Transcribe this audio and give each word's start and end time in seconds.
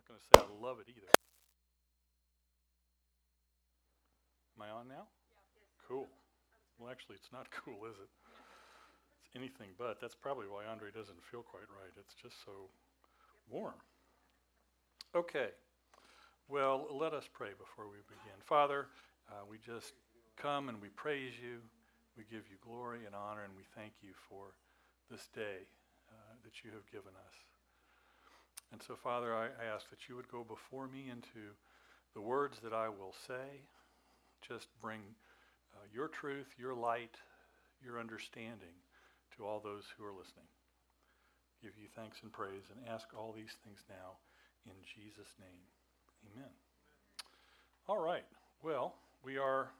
not 0.00 0.08
going 0.08 0.20
to 0.20 0.26
say 0.32 0.36
I 0.40 0.48
love 0.64 0.80
it 0.80 0.88
either. 0.88 1.12
Am 4.56 4.64
I 4.64 4.70
on 4.72 4.88
now? 4.88 5.04
Cool. 5.84 6.08
Well, 6.78 6.88
actually, 6.90 7.16
it's 7.16 7.32
not 7.32 7.50
cool, 7.64 7.84
is 7.84 8.00
it? 8.00 8.08
It's 9.20 9.36
anything 9.36 9.76
but. 9.76 10.00
That's 10.00 10.14
probably 10.16 10.48
why 10.48 10.64
Andre 10.64 10.88
doesn't 10.88 11.20
feel 11.20 11.42
quite 11.42 11.68
right. 11.68 11.92
It's 12.00 12.14
just 12.14 12.40
so 12.44 12.72
warm. 13.48 13.76
Okay. 15.14 15.52
Well, 16.48 16.88
let 16.90 17.12
us 17.12 17.28
pray 17.30 17.52
before 17.58 17.84
we 17.84 18.00
begin. 18.08 18.40
Father, 18.40 18.88
uh, 19.28 19.44
we 19.44 19.58
just 19.58 19.92
come 20.36 20.68
and 20.70 20.80
we 20.80 20.88
praise 20.88 21.34
you. 21.36 21.60
We 22.16 22.24
give 22.24 22.48
you 22.48 22.56
glory 22.64 23.04
and 23.04 23.14
honor, 23.14 23.44
and 23.44 23.52
we 23.54 23.64
thank 23.76 23.92
you 24.00 24.16
for 24.28 24.56
this 25.10 25.28
day 25.34 25.68
uh, 26.08 26.34
that 26.42 26.64
you 26.64 26.70
have 26.72 26.88
given 26.90 27.12
us. 27.12 27.49
And 28.72 28.82
so, 28.82 28.94
Father, 28.94 29.34
I, 29.34 29.46
I 29.46 29.74
ask 29.74 29.90
that 29.90 30.08
you 30.08 30.16
would 30.16 30.28
go 30.30 30.44
before 30.44 30.86
me 30.86 31.10
into 31.10 31.54
the 32.14 32.20
words 32.20 32.58
that 32.62 32.72
I 32.72 32.88
will 32.88 33.14
say. 33.26 33.62
Just 34.46 34.68
bring 34.80 35.00
uh, 35.74 35.86
your 35.92 36.08
truth, 36.08 36.46
your 36.58 36.74
light, 36.74 37.16
your 37.84 37.98
understanding 37.98 38.74
to 39.36 39.44
all 39.44 39.60
those 39.60 39.84
who 39.96 40.04
are 40.04 40.12
listening. 40.12 40.46
Give 41.62 41.72
you 41.80 41.88
thanks 41.94 42.18
and 42.22 42.32
praise 42.32 42.64
and 42.70 42.88
ask 42.88 43.08
all 43.16 43.32
these 43.32 43.56
things 43.64 43.80
now 43.88 44.16
in 44.66 44.72
Jesus' 44.82 45.34
name. 45.38 45.62
Amen. 46.32 46.50
All 47.88 47.98
right. 47.98 48.24
Well, 48.62 48.94
we 49.24 49.36
are 49.36 49.70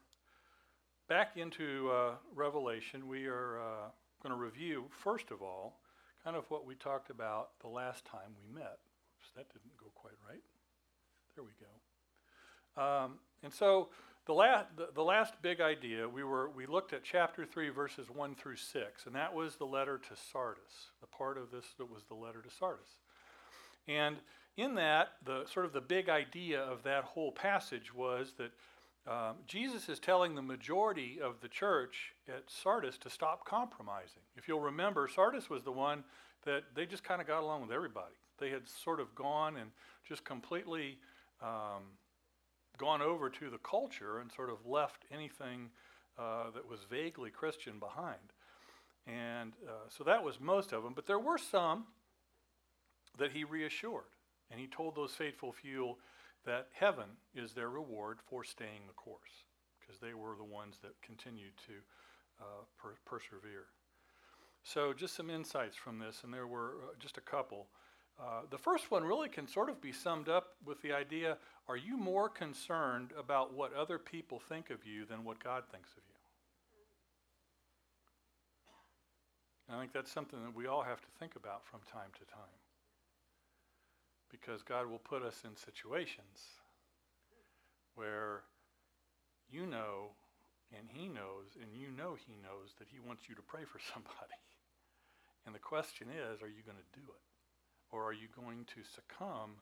back 1.07 1.37
into 1.37 1.89
uh, 1.91 2.11
Revelation. 2.35 3.07
We 3.07 3.25
are 3.25 3.59
uh, 3.59 3.89
going 4.23 4.35
to 4.35 4.41
review, 4.41 4.85
first 5.03 5.31
of 5.31 5.41
all, 5.41 5.80
kind 6.23 6.35
of 6.35 6.45
what 6.49 6.65
we 6.65 6.75
talked 6.75 7.09
about 7.09 7.49
the 7.61 7.67
last 7.67 8.05
time 8.05 8.35
we 8.37 8.53
met. 8.53 8.79
Oops, 9.17 9.31
that 9.35 9.47
didn't 9.51 9.77
go 9.77 9.91
quite 9.95 10.13
right. 10.27 10.43
There 11.35 11.43
we 11.43 11.51
go. 11.59 12.81
Um, 12.81 13.19
and 13.43 13.53
so 13.53 13.89
the 14.25 14.33
last, 14.33 14.67
the, 14.77 14.89
the 14.93 15.03
last 15.03 15.33
big 15.41 15.61
idea, 15.61 16.07
we, 16.07 16.23
were, 16.23 16.49
we 16.49 16.65
looked 16.65 16.93
at 16.93 17.03
chapter 17.03 17.45
3, 17.45 17.69
verses 17.69 18.07
1 18.09 18.35
through 18.35 18.57
6, 18.57 19.05
and 19.05 19.15
that 19.15 19.33
was 19.33 19.55
the 19.55 19.65
letter 19.65 19.97
to 19.97 20.15
Sardis, 20.31 20.91
the 21.01 21.07
part 21.07 21.37
of 21.37 21.51
this 21.51 21.65
that 21.77 21.91
was 21.91 22.03
the 22.05 22.15
letter 22.15 22.41
to 22.41 22.49
Sardis. 22.49 22.97
And 23.87 24.17
in 24.57 24.75
that, 24.75 25.13
the 25.25 25.45
sort 25.51 25.65
of 25.65 25.73
the 25.73 25.81
big 25.81 26.07
idea 26.07 26.61
of 26.61 26.83
that 26.83 27.03
whole 27.03 27.31
passage 27.31 27.93
was 27.93 28.33
that 28.37 28.51
um, 29.07 29.37
Jesus 29.47 29.89
is 29.89 29.99
telling 29.99 30.35
the 30.35 30.41
majority 30.41 31.19
of 31.21 31.41
the 31.41 31.47
church 31.47 32.13
at 32.27 32.43
Sardis 32.47 32.97
to 32.99 33.09
stop 33.09 33.45
compromising. 33.45 34.21
If 34.35 34.47
you'll 34.47 34.59
remember, 34.59 35.07
Sardis 35.07 35.49
was 35.49 35.63
the 35.63 35.71
one 35.71 36.03
that 36.45 36.63
they 36.75 36.85
just 36.85 37.03
kind 37.03 37.21
of 37.21 37.27
got 37.27 37.41
along 37.41 37.61
with 37.61 37.71
everybody. 37.71 38.13
They 38.39 38.49
had 38.49 38.67
sort 38.67 38.99
of 38.99 39.13
gone 39.15 39.57
and 39.57 39.71
just 40.07 40.23
completely 40.23 40.97
um, 41.41 41.83
gone 42.77 43.01
over 43.01 43.29
to 43.29 43.49
the 43.49 43.57
culture 43.59 44.19
and 44.19 44.31
sort 44.31 44.49
of 44.49 44.65
left 44.65 45.05
anything 45.11 45.69
uh, 46.17 46.51
that 46.53 46.67
was 46.67 46.81
vaguely 46.89 47.29
Christian 47.31 47.79
behind. 47.79 48.33
And 49.07 49.53
uh, 49.67 49.89
so 49.89 50.03
that 50.03 50.23
was 50.23 50.39
most 50.39 50.73
of 50.73 50.83
them. 50.83 50.93
But 50.95 51.07
there 51.07 51.19
were 51.19 51.37
some 51.37 51.85
that 53.17 53.31
he 53.31 53.43
reassured. 53.43 54.03
And 54.49 54.59
he 54.59 54.67
told 54.67 54.95
those 54.95 55.13
faithful 55.13 55.51
few 55.51 55.95
that 56.45 56.67
heaven 56.73 57.17
is 57.35 57.53
their 57.53 57.69
reward 57.69 58.19
for 58.29 58.43
staying 58.43 58.87
the 58.87 58.93
course, 58.93 59.45
because 59.79 59.99
they 59.99 60.13
were 60.13 60.35
the 60.37 60.43
ones 60.43 60.77
that 60.81 61.01
continued 61.01 61.53
to 61.67 61.73
uh, 62.39 62.63
per- 62.77 62.95
persevere. 63.05 63.67
So, 64.63 64.93
just 64.93 65.15
some 65.15 65.29
insights 65.29 65.75
from 65.75 65.99
this, 65.99 66.21
and 66.23 66.33
there 66.33 66.47
were 66.47 66.75
uh, 66.83 66.93
just 66.99 67.17
a 67.17 67.21
couple. 67.21 67.67
Uh, 68.19 68.41
the 68.49 68.57
first 68.57 68.91
one 68.91 69.03
really 69.03 69.29
can 69.29 69.47
sort 69.47 69.69
of 69.69 69.81
be 69.81 69.91
summed 69.91 70.29
up 70.29 70.55
with 70.65 70.81
the 70.81 70.93
idea 70.93 71.37
are 71.67 71.77
you 71.77 71.95
more 71.95 72.27
concerned 72.27 73.11
about 73.17 73.53
what 73.53 73.73
other 73.73 73.97
people 73.97 74.39
think 74.39 74.69
of 74.69 74.85
you 74.85 75.05
than 75.05 75.23
what 75.23 75.41
God 75.41 75.63
thinks 75.71 75.91
of 75.91 76.03
you? 76.07 76.11
I 79.73 79.79
think 79.79 79.93
that's 79.93 80.11
something 80.11 80.43
that 80.43 80.53
we 80.53 80.67
all 80.67 80.81
have 80.81 80.99
to 80.99 81.07
think 81.19 81.35
about 81.35 81.65
from 81.65 81.79
time 81.89 82.09
to 82.19 82.25
time. 82.25 82.60
Because 84.31 84.63
God 84.63 84.89
will 84.89 84.99
put 84.99 85.23
us 85.23 85.43
in 85.43 85.55
situations 85.55 86.63
where 87.95 88.43
you 89.51 89.65
know 89.65 90.15
and 90.71 90.87
He 90.89 91.07
knows, 91.07 91.59
and 91.59 91.75
you 91.75 91.91
know 91.91 92.15
He 92.15 92.33
knows 92.41 92.73
that 92.79 92.87
He 92.89 92.99
wants 92.99 93.27
you 93.27 93.35
to 93.35 93.41
pray 93.41 93.63
for 93.63 93.79
somebody. 93.93 94.39
And 95.45 95.53
the 95.53 95.59
question 95.59 96.07
is, 96.07 96.41
are 96.41 96.47
you 96.47 96.63
going 96.65 96.77
to 96.77 96.99
do 96.99 97.03
it? 97.03 97.25
Or 97.91 98.03
are 98.07 98.13
you 98.13 98.27
going 98.33 98.65
to 98.75 98.81
succumb 98.87 99.59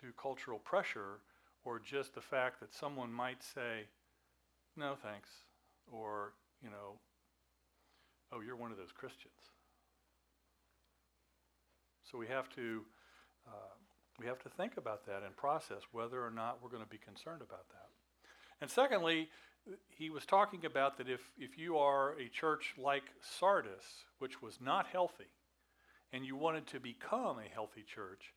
to 0.00 0.12
cultural 0.20 0.58
pressure 0.58 1.20
or 1.64 1.78
just 1.78 2.14
the 2.14 2.20
fact 2.20 2.60
that 2.60 2.74
someone 2.74 3.12
might 3.12 3.42
say, 3.42 3.88
no 4.76 4.94
thanks, 5.00 5.30
or, 5.90 6.34
you 6.62 6.68
know, 6.68 6.98
oh, 8.32 8.40
you're 8.40 8.56
one 8.56 8.70
of 8.70 8.76
those 8.76 8.92
Christians. 8.92 9.32
So 12.10 12.18
we 12.18 12.26
have 12.26 12.50
to, 12.50 12.82
uh, 13.46 13.76
we 14.18 14.26
have 14.26 14.38
to 14.40 14.48
think 14.48 14.76
about 14.76 15.06
that 15.06 15.22
and 15.24 15.36
process 15.36 15.82
whether 15.92 16.24
or 16.24 16.30
not 16.30 16.58
we're 16.62 16.70
going 16.70 16.82
to 16.82 16.88
be 16.88 16.98
concerned 16.98 17.42
about 17.42 17.68
that. 17.68 17.88
And 18.60 18.70
secondly, 18.70 19.28
he 19.88 20.10
was 20.10 20.26
talking 20.26 20.64
about 20.64 20.98
that 20.98 21.08
if, 21.08 21.20
if 21.38 21.58
you 21.58 21.76
are 21.78 22.12
a 22.18 22.28
church 22.28 22.74
like 22.78 23.04
Sardis, 23.20 24.04
which 24.18 24.42
was 24.42 24.58
not 24.60 24.86
healthy, 24.86 25.30
and 26.12 26.24
you 26.24 26.36
wanted 26.36 26.66
to 26.68 26.78
become 26.78 27.38
a 27.38 27.52
healthy 27.52 27.82
church, 27.82 28.34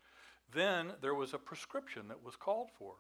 then 0.51 0.93
there 1.02 1.13
was 1.13 1.34
a 1.34 1.37
prescription 1.37 2.07
that 2.07 2.23
was 2.23 2.35
called 2.35 2.69
for. 2.78 2.96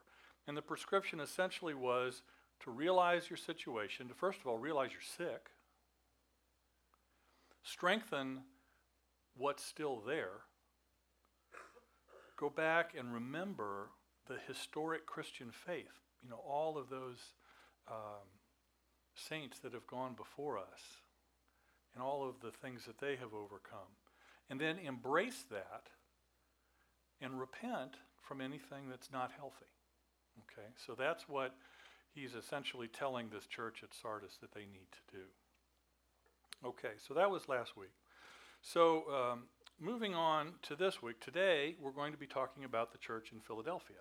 And 0.47 0.55
the 0.55 0.61
prescription 0.61 1.19
essentially 1.19 1.73
was 1.73 2.21
to 2.61 2.71
realize 2.71 3.29
your 3.29 3.37
situation, 3.37 4.07
to 4.07 4.13
first 4.13 4.39
of 4.39 4.47
all 4.47 4.57
realize 4.57 4.91
you're 4.91 5.01
sick, 5.01 5.49
strengthen 7.63 8.41
what's 9.35 9.63
still 9.63 10.01
there, 10.05 10.41
go 12.37 12.49
back 12.49 12.93
and 12.97 13.13
remember 13.13 13.89
the 14.27 14.37
historic 14.47 15.05
Christian 15.05 15.51
faith. 15.51 15.99
You 16.23 16.29
know, 16.29 16.41
all 16.47 16.77
of 16.77 16.89
those 16.89 17.33
um, 17.89 18.27
saints 19.15 19.59
that 19.59 19.73
have 19.73 19.87
gone 19.87 20.13
before 20.15 20.57
us 20.57 21.01
and 21.93 22.03
all 22.03 22.27
of 22.27 22.39
the 22.41 22.51
things 22.51 22.85
that 22.85 22.99
they 22.99 23.15
have 23.15 23.33
overcome 23.33 23.97
and 24.49 24.59
then 24.59 24.77
embrace 24.79 25.43
that 25.49 25.87
and 27.21 27.39
repent 27.39 27.95
from 28.21 28.41
anything 28.41 28.89
that's 28.89 29.11
not 29.11 29.31
healthy. 29.35 29.65
Okay, 30.43 30.67
so 30.85 30.93
that's 30.93 31.27
what 31.27 31.55
he's 32.13 32.35
essentially 32.35 32.87
telling 32.87 33.29
this 33.29 33.47
church 33.47 33.81
at 33.83 33.89
Sardis 33.93 34.37
that 34.41 34.53
they 34.53 34.61
need 34.61 34.87
to 34.91 35.17
do. 35.17 35.23
Okay, 36.65 36.93
so 37.07 37.13
that 37.13 37.29
was 37.29 37.49
last 37.49 37.75
week. 37.75 37.93
So 38.61 39.03
um, 39.11 39.43
moving 39.79 40.15
on 40.15 40.53
to 40.63 40.75
this 40.75 41.01
week, 41.01 41.19
today 41.19 41.75
we're 41.81 41.91
going 41.91 42.11
to 42.11 42.17
be 42.17 42.27
talking 42.27 42.63
about 42.63 42.91
the 42.91 42.97
church 42.97 43.31
in 43.31 43.39
Philadelphia. 43.39 43.97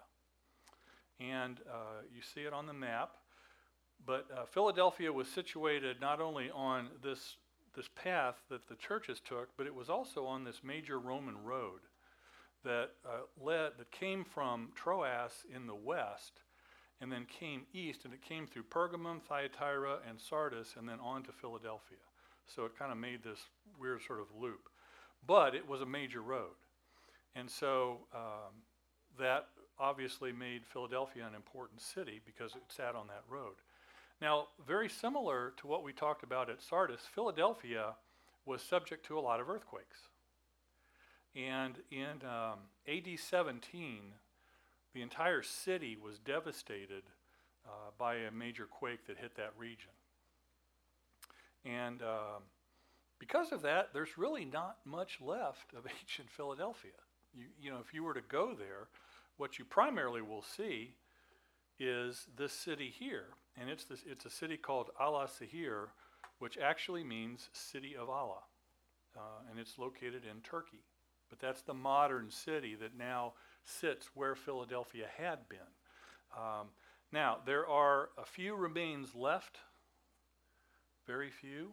And 1.20 1.60
uh, 1.70 2.02
you 2.14 2.22
see 2.22 2.42
it 2.42 2.52
on 2.52 2.66
the 2.66 2.72
map. 2.72 3.10
But 4.04 4.26
uh, 4.34 4.44
Philadelphia 4.46 5.12
was 5.12 5.28
situated 5.28 6.00
not 6.00 6.20
only 6.20 6.50
on 6.50 6.88
this 7.02 7.36
this 7.74 7.88
path 7.94 8.36
that 8.48 8.66
the 8.68 8.74
churches 8.76 9.20
took, 9.22 9.54
but 9.58 9.66
it 9.66 9.74
was 9.74 9.90
also 9.90 10.24
on 10.24 10.44
this 10.44 10.62
major 10.64 10.98
Roman 10.98 11.36
road 11.44 11.80
that 12.64 12.92
uh, 13.04 13.18
led 13.38 13.72
that 13.76 13.90
came 13.90 14.24
from 14.24 14.70
Troas 14.74 15.44
in 15.54 15.66
the 15.66 15.74
west 15.74 16.40
and 17.02 17.12
then 17.12 17.26
came 17.26 17.66
east 17.74 18.06
and 18.06 18.14
it 18.14 18.22
came 18.22 18.46
through 18.46 18.62
Pergamum, 18.62 19.20
Thyatira 19.20 19.98
and 20.08 20.18
Sardis 20.18 20.74
and 20.78 20.88
then 20.88 20.98
on 21.00 21.22
to 21.24 21.32
Philadelphia. 21.32 21.98
So 22.46 22.64
it 22.64 22.78
kind 22.78 22.90
of 22.90 22.96
made 22.96 23.22
this 23.22 23.40
weird 23.78 24.00
sort 24.06 24.20
of 24.20 24.26
loop. 24.40 24.70
But 25.26 25.54
it 25.54 25.68
was 25.68 25.80
a 25.80 25.86
major 25.86 26.22
road. 26.22 26.54
And 27.34 27.50
so 27.50 27.98
um, 28.14 28.54
that 29.18 29.48
obviously 29.78 30.32
made 30.32 30.64
Philadelphia 30.64 31.26
an 31.26 31.34
important 31.34 31.80
city 31.80 32.20
because 32.24 32.52
it 32.54 32.62
sat 32.68 32.94
on 32.94 33.06
that 33.08 33.24
road. 33.28 33.54
Now, 34.20 34.46
very 34.66 34.88
similar 34.88 35.52
to 35.58 35.66
what 35.66 35.82
we 35.82 35.92
talked 35.92 36.22
about 36.22 36.48
at 36.48 36.62
Sardis, 36.62 37.02
Philadelphia 37.14 37.94
was 38.46 38.62
subject 38.62 39.04
to 39.06 39.18
a 39.18 39.20
lot 39.20 39.40
of 39.40 39.50
earthquakes. 39.50 40.08
And 41.34 41.76
in 41.90 42.26
um, 42.26 42.60
AD 42.88 43.18
17, 43.18 43.98
the 44.94 45.02
entire 45.02 45.42
city 45.42 45.98
was 46.02 46.18
devastated 46.18 47.02
uh, 47.66 47.90
by 47.98 48.14
a 48.14 48.30
major 48.30 48.64
quake 48.64 49.06
that 49.06 49.18
hit 49.18 49.36
that 49.36 49.52
region. 49.58 49.90
And 51.66 52.00
um, 52.00 52.42
because 53.18 53.52
of 53.52 53.62
that, 53.62 53.90
there's 53.92 54.18
really 54.18 54.44
not 54.44 54.78
much 54.84 55.18
left 55.20 55.72
of 55.74 55.86
ancient 56.00 56.30
Philadelphia. 56.30 56.92
You, 57.34 57.46
you 57.60 57.70
know, 57.70 57.78
if 57.86 57.94
you 57.94 58.04
were 58.04 58.14
to 58.14 58.22
go 58.22 58.54
there, 58.54 58.88
what 59.36 59.58
you 59.58 59.64
primarily 59.64 60.22
will 60.22 60.42
see 60.42 60.94
is 61.78 62.26
this 62.36 62.52
city 62.52 62.92
here. 62.96 63.26
And 63.60 63.70
it's, 63.70 63.84
this, 63.84 64.02
it's 64.06 64.24
a 64.24 64.30
city 64.30 64.56
called 64.56 64.90
Alaşehir, 65.00 65.88
which 66.38 66.58
actually 66.58 67.04
means 67.04 67.48
city 67.52 67.96
of 67.96 68.08
Allah. 68.08 68.42
Uh, 69.16 69.50
and 69.50 69.58
it's 69.58 69.78
located 69.78 70.22
in 70.30 70.40
Turkey. 70.42 70.84
but 71.30 71.38
that's 71.38 71.62
the 71.62 71.74
modern 71.74 72.30
city 72.30 72.74
that 72.74 72.96
now 72.96 73.32
sits 73.64 74.10
where 74.14 74.34
Philadelphia 74.34 75.06
had 75.16 75.48
been. 75.48 75.58
Um, 76.36 76.68
now, 77.12 77.38
there 77.46 77.66
are 77.66 78.10
a 78.18 78.26
few 78.26 78.54
remains 78.54 79.14
left, 79.14 79.58
very 81.06 81.30
few. 81.30 81.72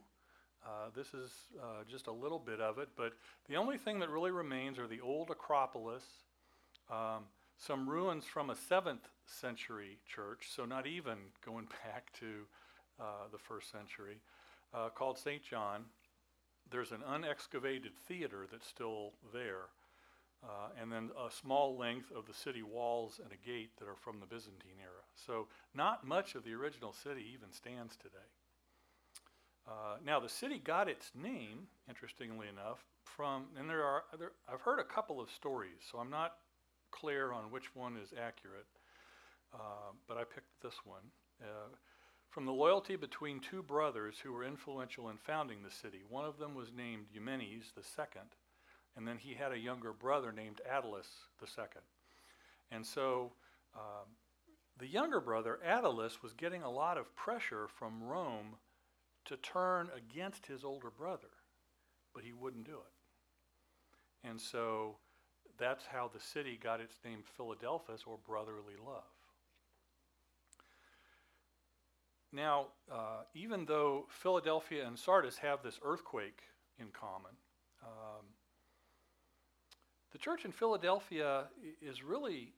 Uh, 0.66 0.90
this 0.96 1.14
is 1.14 1.32
uh, 1.62 1.84
just 1.90 2.08
a 2.08 2.12
little 2.12 2.40
bit 2.40 2.62
of 2.62 2.78
it, 2.78 2.88
but 2.96 3.14
the 3.50 3.56
only 3.56 3.78
thing 3.78 4.00
that 4.00 4.10
really 4.10 4.32
remains 4.32 4.80
are 4.80 4.88
the 4.88 5.02
old 5.02 5.30
Acropolis, 5.30 6.04
um, 6.90 7.26
some 7.58 7.88
ruins 7.90 8.24
from 8.24 8.50
a 8.50 8.56
7th 8.56 9.10
century 9.26 10.00
church, 10.08 10.48
so 10.56 10.64
not 10.64 10.88
even 10.88 11.18
going 11.46 11.66
back 11.86 12.14
to 12.20 12.48
uh, 13.00 13.28
the 13.32 13.38
first 13.38 13.72
century, 13.72 14.22
uh, 14.74 14.90
called 14.90 15.18
St. 15.18 15.44
John. 15.44 15.86
There's 16.72 16.92
an 16.92 17.04
unexcavated 17.08 17.94
theater 18.08 18.48
that's 18.50 18.68
still 18.68 19.14
there, 19.34 19.68
uh, 20.44 20.70
and 20.82 20.92
then 20.92 21.12
a 21.18 21.30
small 21.30 21.78
length 21.78 22.10
of 22.16 22.26
the 22.26 22.34
city 22.34 22.64
walls 22.64 23.20
and 23.22 23.34
a 23.34 23.48
gate 23.48 23.72
that 23.80 23.88
are 23.88 23.96
from 23.96 24.22
the 24.22 24.26
Byzantine 24.26 24.80
era. 24.82 25.04
So 25.16 25.48
not 25.76 26.08
much 26.08 26.36
of 26.36 26.46
the 26.46 26.54
original 26.54 26.94
city 26.94 27.26
even 27.34 27.52
stands 27.52 27.98
today. 27.98 28.32
Uh, 29.68 29.98
now 30.06 30.20
the 30.20 30.30
city 30.30 30.60
got 30.60 30.90
its 30.90 31.12
name, 31.16 31.68
interestingly 31.88 32.48
enough, 32.48 32.84
from 33.04 33.46
and 33.58 33.70
there 33.70 33.84
are 33.84 34.04
there, 34.20 34.32
I've 34.52 34.62
heard 34.62 34.80
a 34.80 34.84
couple 34.84 35.22
of 35.22 35.30
stories, 35.30 35.80
so 35.90 36.00
I'm 36.00 36.10
not 36.10 36.34
clear 36.92 37.32
on 37.32 37.52
which 37.52 37.76
one 37.76 37.96
is 37.98 38.10
accurate, 38.12 38.68
uh, 39.54 39.92
but 40.08 40.18
I 40.18 40.24
picked 40.24 40.62
this 40.62 40.76
one. 40.86 41.04
Uh, 41.42 41.76
from 42.30 42.46
the 42.46 42.52
loyalty 42.52 42.96
between 42.96 43.40
two 43.40 43.62
brothers 43.62 44.16
who 44.22 44.34
were 44.34 44.44
influential 44.44 45.10
in 45.10 45.18
founding 45.18 45.62
the 45.62 45.70
city. 45.70 46.02
One 46.10 46.26
of 46.26 46.40
them 46.40 46.56
was 46.56 46.72
named 46.76 47.06
Eumenes 47.14 47.72
the 47.76 47.84
second, 47.84 48.36
and 48.98 49.08
then 49.08 49.20
he 49.20 49.36
had 49.36 49.52
a 49.52 49.58
younger 49.58 49.94
brother 49.94 50.32
named 50.32 50.60
Attalus 50.68 51.08
the 51.40 51.46
second. 51.46 51.84
And 52.72 52.84
so 52.84 53.34
um, 53.76 54.08
the 54.80 54.88
younger 54.88 55.22
brother, 55.22 55.60
Attalus, 55.64 56.24
was 56.24 56.34
getting 56.34 56.64
a 56.64 56.72
lot 56.72 56.98
of 56.98 57.16
pressure 57.16 57.68
from 57.68 58.02
Rome 58.02 58.56
to 59.26 59.38
turn 59.38 59.90
against 59.96 60.46
his 60.46 60.64
older 60.64 60.90
brother, 60.90 61.30
but 62.14 62.24
he 62.24 62.34
wouldn't 62.34 62.66
do 62.66 62.74
it. 62.74 64.28
And 64.28 64.40
so 64.40 64.98
that's 65.58 65.86
how 65.86 66.10
the 66.14 66.20
city 66.20 66.60
got 66.62 66.80
its 66.80 66.96
name 67.04 67.24
Philadelphus, 67.38 68.04
or 68.06 68.18
brotherly 68.26 68.76
love. 68.84 69.04
Now, 72.32 72.68
uh, 72.92 73.24
even 73.36 73.66
though 73.66 74.08
Philadelphia 74.10 74.88
and 74.88 74.98
Sardis 74.98 75.38
have 75.38 75.62
this 75.62 75.80
earthquake 75.84 76.42
in 76.80 76.88
common, 76.88 77.32
um, 77.84 78.26
the 80.12 80.18
church 80.18 80.44
in 80.46 80.52
Philadelphia 80.52 81.46
is 81.82 82.04
really 82.04 82.54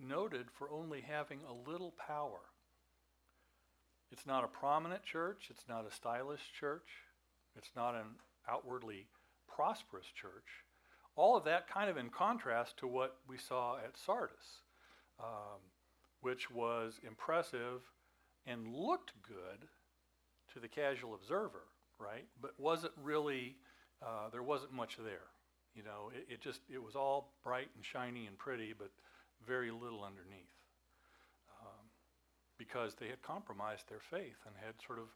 noted 0.00 0.46
for 0.50 0.70
only 0.70 1.00
having 1.00 1.40
a 1.48 1.70
little 1.70 1.92
power. 1.92 2.40
It's 4.12 4.26
not 4.26 4.44
a 4.44 4.48
prominent 4.48 5.02
church, 5.04 5.46
it's 5.48 5.64
not 5.68 5.86
a 5.86 5.94
stylish 5.94 6.52
church, 6.58 6.86
it's 7.56 7.70
not 7.74 7.94
an 7.94 8.04
outwardly 8.46 9.06
prosperous 9.48 10.06
church. 10.06 10.66
All 11.16 11.34
of 11.34 11.44
that 11.44 11.66
kind 11.66 11.88
of 11.88 11.96
in 11.96 12.10
contrast 12.10 12.76
to 12.78 12.86
what 12.86 13.16
we 13.26 13.38
saw 13.38 13.78
at 13.78 13.96
Sardis, 13.96 14.60
um, 15.18 15.60
which 16.20 16.50
was 16.50 17.00
impressive 17.06 17.80
and 18.46 18.68
looked 18.68 19.12
good 19.26 19.66
to 20.52 20.60
the 20.60 20.68
casual 20.68 21.14
observer, 21.14 21.64
right? 21.98 22.26
But 22.40 22.52
wasn't 22.58 22.92
really, 23.02 23.56
uh, 24.02 24.28
there 24.30 24.42
wasn't 24.42 24.74
much 24.74 24.98
there. 25.02 25.30
You 25.74 25.84
know, 25.84 26.10
it, 26.14 26.34
it, 26.34 26.40
just, 26.42 26.60
it 26.70 26.82
was 26.82 26.94
all 26.94 27.32
bright 27.42 27.68
and 27.74 27.84
shiny 27.84 28.26
and 28.26 28.36
pretty, 28.36 28.74
but 28.78 28.90
very 29.46 29.70
little 29.70 30.04
underneath. 30.04 30.61
Because 32.62 32.94
they 32.94 33.08
had 33.08 33.22
compromised 33.22 33.88
their 33.88 33.98
faith 33.98 34.36
and 34.46 34.54
had 34.64 34.74
sort 34.86 34.98
of 35.00 35.06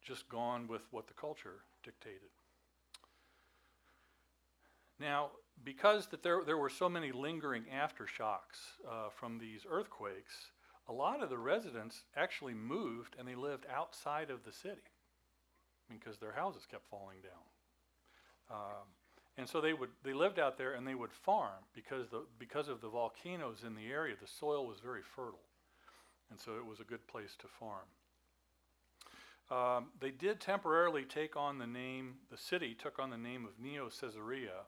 just 0.00 0.28
gone 0.28 0.68
with 0.68 0.82
what 0.92 1.08
the 1.08 1.14
culture 1.14 1.64
dictated. 1.82 2.30
Now, 5.00 5.30
because 5.64 6.06
that 6.08 6.22
there, 6.22 6.42
there 6.46 6.56
were 6.56 6.70
so 6.70 6.88
many 6.88 7.10
lingering 7.10 7.64
aftershocks 7.74 8.78
uh, 8.88 9.08
from 9.10 9.38
these 9.38 9.66
earthquakes, 9.68 10.52
a 10.88 10.92
lot 10.92 11.20
of 11.20 11.30
the 11.30 11.38
residents 11.38 12.04
actually 12.16 12.54
moved 12.54 13.16
and 13.18 13.26
they 13.26 13.34
lived 13.34 13.66
outside 13.74 14.30
of 14.30 14.44
the 14.44 14.52
city 14.52 14.92
because 15.90 16.18
their 16.18 16.32
houses 16.32 16.62
kept 16.70 16.86
falling 16.86 17.18
down. 17.22 18.56
Um, 18.56 18.86
and 19.36 19.48
so 19.48 19.60
they 19.60 19.72
would 19.72 19.90
they 20.04 20.12
lived 20.12 20.38
out 20.38 20.58
there 20.58 20.74
and 20.74 20.86
they 20.86 20.94
would 20.94 21.12
farm 21.12 21.64
because 21.74 22.08
the 22.10 22.24
because 22.38 22.68
of 22.68 22.80
the 22.80 22.88
volcanoes 22.88 23.64
in 23.66 23.74
the 23.74 23.90
area, 23.90 24.14
the 24.20 24.28
soil 24.28 24.66
was 24.66 24.78
very 24.78 25.02
fertile, 25.02 25.48
and 26.34 26.40
so 26.40 26.56
it 26.56 26.66
was 26.66 26.80
a 26.80 26.84
good 26.84 27.06
place 27.06 27.36
to 27.38 27.46
farm. 27.46 27.86
Um, 29.52 29.90
they 30.00 30.10
did 30.10 30.40
temporarily 30.40 31.04
take 31.04 31.36
on 31.36 31.58
the 31.58 31.66
name. 31.66 32.14
The 32.28 32.36
city 32.36 32.74
took 32.74 32.98
on 32.98 33.10
the 33.10 33.16
name 33.16 33.44
of 33.44 33.62
Neo 33.62 33.88
Caesarea, 33.88 34.66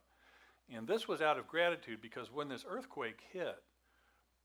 and 0.73 0.87
this 0.87 1.09
was 1.09 1.21
out 1.21 1.37
of 1.37 1.45
gratitude 1.45 2.01
because 2.01 2.31
when 2.31 2.47
this 2.47 2.63
earthquake 2.65 3.19
hit, 3.33 3.61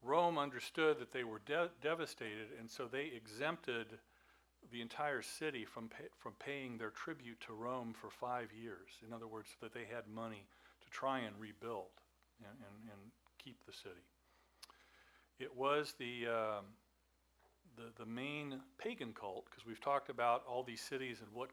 Rome 0.02 0.36
understood 0.36 0.98
that 0.98 1.12
they 1.12 1.22
were 1.22 1.40
de- 1.46 1.70
devastated, 1.80 2.48
and 2.58 2.68
so 2.68 2.88
they 2.90 3.12
exempted 3.14 3.86
the 4.72 4.80
entire 4.80 5.22
city 5.22 5.64
from, 5.64 5.88
pay, 5.90 6.08
from 6.18 6.32
paying 6.44 6.76
their 6.76 6.90
tribute 6.90 7.40
to 7.42 7.52
Rome 7.52 7.94
for 7.94 8.10
five 8.10 8.48
years. 8.52 8.88
In 9.06 9.12
other 9.12 9.28
words, 9.28 9.50
that 9.60 9.72
they 9.72 9.84
had 9.84 10.08
money 10.12 10.48
to 10.82 10.90
try 10.90 11.20
and 11.20 11.36
rebuild 11.38 11.94
and, 12.40 12.58
and, 12.58 12.90
and 12.90 13.00
keep 13.38 13.64
the 13.64 13.72
city. 13.72 14.08
It 15.38 15.56
was 15.56 15.94
the, 15.98 16.26
um, 16.26 16.64
the, 17.76 18.04
the 18.04 18.06
main 18.06 18.60
pagan 18.78 19.12
cult, 19.12 19.46
because 19.50 19.66
we've 19.66 19.80
talked 19.80 20.10
about 20.10 20.42
all 20.48 20.62
these 20.62 20.80
cities 20.80 21.18
and 21.20 21.28
what 21.32 21.50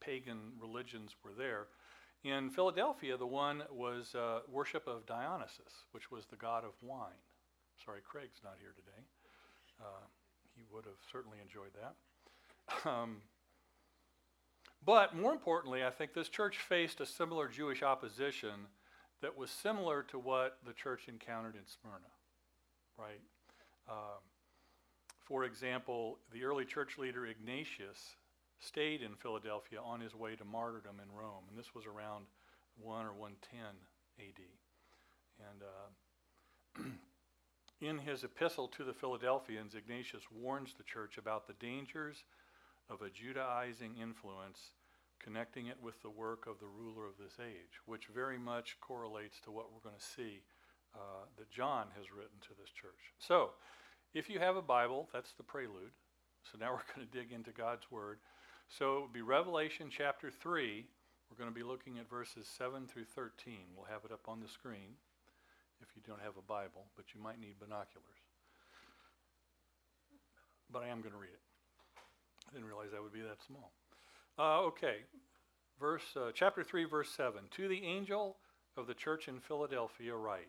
pagan 0.00 0.52
religions 0.60 1.14
were 1.24 1.32
there. 1.36 1.66
In 2.24 2.50
Philadelphia, 2.50 3.16
the 3.16 3.26
one 3.26 3.62
was 3.70 4.14
uh, 4.14 4.40
worship 4.48 4.86
of 4.86 5.06
Dionysus, 5.06 5.84
which 5.92 6.10
was 6.10 6.26
the 6.26 6.36
god 6.36 6.64
of 6.64 6.70
wine. 6.82 7.22
Sorry, 7.84 8.00
Craig's 8.00 8.40
not 8.44 8.54
here 8.60 8.74
today. 8.76 9.02
Uh, 9.80 10.06
he 10.54 10.62
would 10.72 10.84
have 10.84 11.00
certainly 11.10 11.38
enjoyed 11.42 11.72
that. 11.80 12.88
Um, 12.88 13.22
but 14.84 15.16
more 15.16 15.32
importantly, 15.32 15.84
I 15.84 15.90
think 15.90 16.14
this 16.14 16.28
church 16.28 16.58
faced 16.58 17.00
a 17.00 17.06
similar 17.06 17.48
Jewish 17.48 17.82
opposition 17.82 18.68
that 19.20 19.36
was 19.36 19.50
similar 19.50 20.02
to 20.04 20.18
what 20.18 20.58
the 20.66 20.72
church 20.72 21.08
encountered 21.08 21.54
in 21.54 21.62
Smyrna, 21.66 22.10
right? 22.98 23.20
Um, 23.88 24.22
for 25.24 25.44
example, 25.44 26.18
the 26.32 26.44
early 26.44 26.64
church 26.64 26.98
leader 26.98 27.26
Ignatius 27.26 28.16
stayed 28.60 29.02
in 29.02 29.14
Philadelphia 29.16 29.80
on 29.82 30.00
his 30.00 30.14
way 30.14 30.36
to 30.36 30.44
martyrdom 30.44 31.00
in 31.02 31.14
Rome, 31.14 31.44
and 31.48 31.58
this 31.58 31.74
was 31.74 31.84
around 31.86 32.26
1 32.80 33.06
or 33.06 33.12
110 33.12 33.60
AD. 34.18 34.42
And 35.50 35.62
uh, 35.62 36.90
in 37.80 37.98
his 37.98 38.24
epistle 38.24 38.68
to 38.68 38.84
the 38.84 38.92
Philadelphians, 38.92 39.74
Ignatius 39.74 40.24
warns 40.30 40.74
the 40.74 40.84
church 40.84 41.18
about 41.18 41.46
the 41.46 41.54
dangers 41.54 42.24
of 42.88 43.02
a 43.02 43.10
Judaizing 43.10 43.96
influence, 44.00 44.72
connecting 45.22 45.66
it 45.66 45.78
with 45.82 46.00
the 46.02 46.10
work 46.10 46.46
of 46.46 46.58
the 46.60 46.66
ruler 46.66 47.06
of 47.06 47.18
this 47.18 47.38
age, 47.40 47.80
which 47.86 48.06
very 48.14 48.38
much 48.38 48.76
correlates 48.80 49.40
to 49.40 49.50
what 49.50 49.72
we're 49.72 49.88
going 49.88 49.98
to 49.98 50.04
see 50.04 50.42
uh, 50.94 51.24
that 51.38 51.50
John 51.50 51.86
has 51.96 52.12
written 52.12 52.38
to 52.42 52.54
this 52.60 52.70
church. 52.70 53.14
So, 53.18 53.50
if 54.14 54.28
you 54.28 54.38
have 54.38 54.56
a 54.56 54.62
Bible, 54.62 55.08
that's 55.12 55.32
the 55.32 55.42
prelude. 55.42 55.92
So 56.50 56.58
now 56.58 56.72
we're 56.72 56.94
going 56.94 57.06
to 57.06 57.18
dig 57.18 57.32
into 57.32 57.50
God's 57.50 57.90
Word. 57.90 58.18
So 58.68 58.96
it 58.96 59.00
would 59.02 59.12
be 59.12 59.22
Revelation 59.22 59.88
chapter 59.90 60.30
3. 60.30 60.86
We're 61.30 61.36
going 61.36 61.50
to 61.50 61.54
be 61.54 61.64
looking 61.64 61.98
at 61.98 62.10
verses 62.10 62.46
7 62.58 62.86
through 62.86 63.06
13. 63.06 63.54
We'll 63.76 63.86
have 63.86 64.04
it 64.04 64.12
up 64.12 64.28
on 64.28 64.40
the 64.40 64.48
screen 64.48 64.96
if 65.80 65.88
you 65.96 66.02
don't 66.06 66.20
have 66.20 66.36
a 66.36 66.42
Bible, 66.42 66.86
but 66.96 67.14
you 67.14 67.20
might 67.20 67.40
need 67.40 67.58
binoculars. 67.58 68.20
But 70.70 70.82
I 70.82 70.88
am 70.88 71.00
going 71.00 71.12
to 71.12 71.18
read 71.18 71.32
it. 71.32 71.40
I 72.48 72.52
didn't 72.52 72.68
realize 72.68 72.90
that 72.92 73.02
would 73.02 73.12
be 73.12 73.20
that 73.20 73.42
small. 73.46 73.72
Uh, 74.38 74.62
okay, 74.62 74.96
verse 75.78 76.04
uh, 76.16 76.30
chapter 76.34 76.62
three, 76.62 76.84
verse 76.84 77.10
seven. 77.10 77.44
To 77.52 77.68
the 77.68 77.84
angel 77.84 78.36
of 78.76 78.86
the 78.86 78.94
church 78.94 79.28
in 79.28 79.40
Philadelphia, 79.40 80.14
write: 80.14 80.48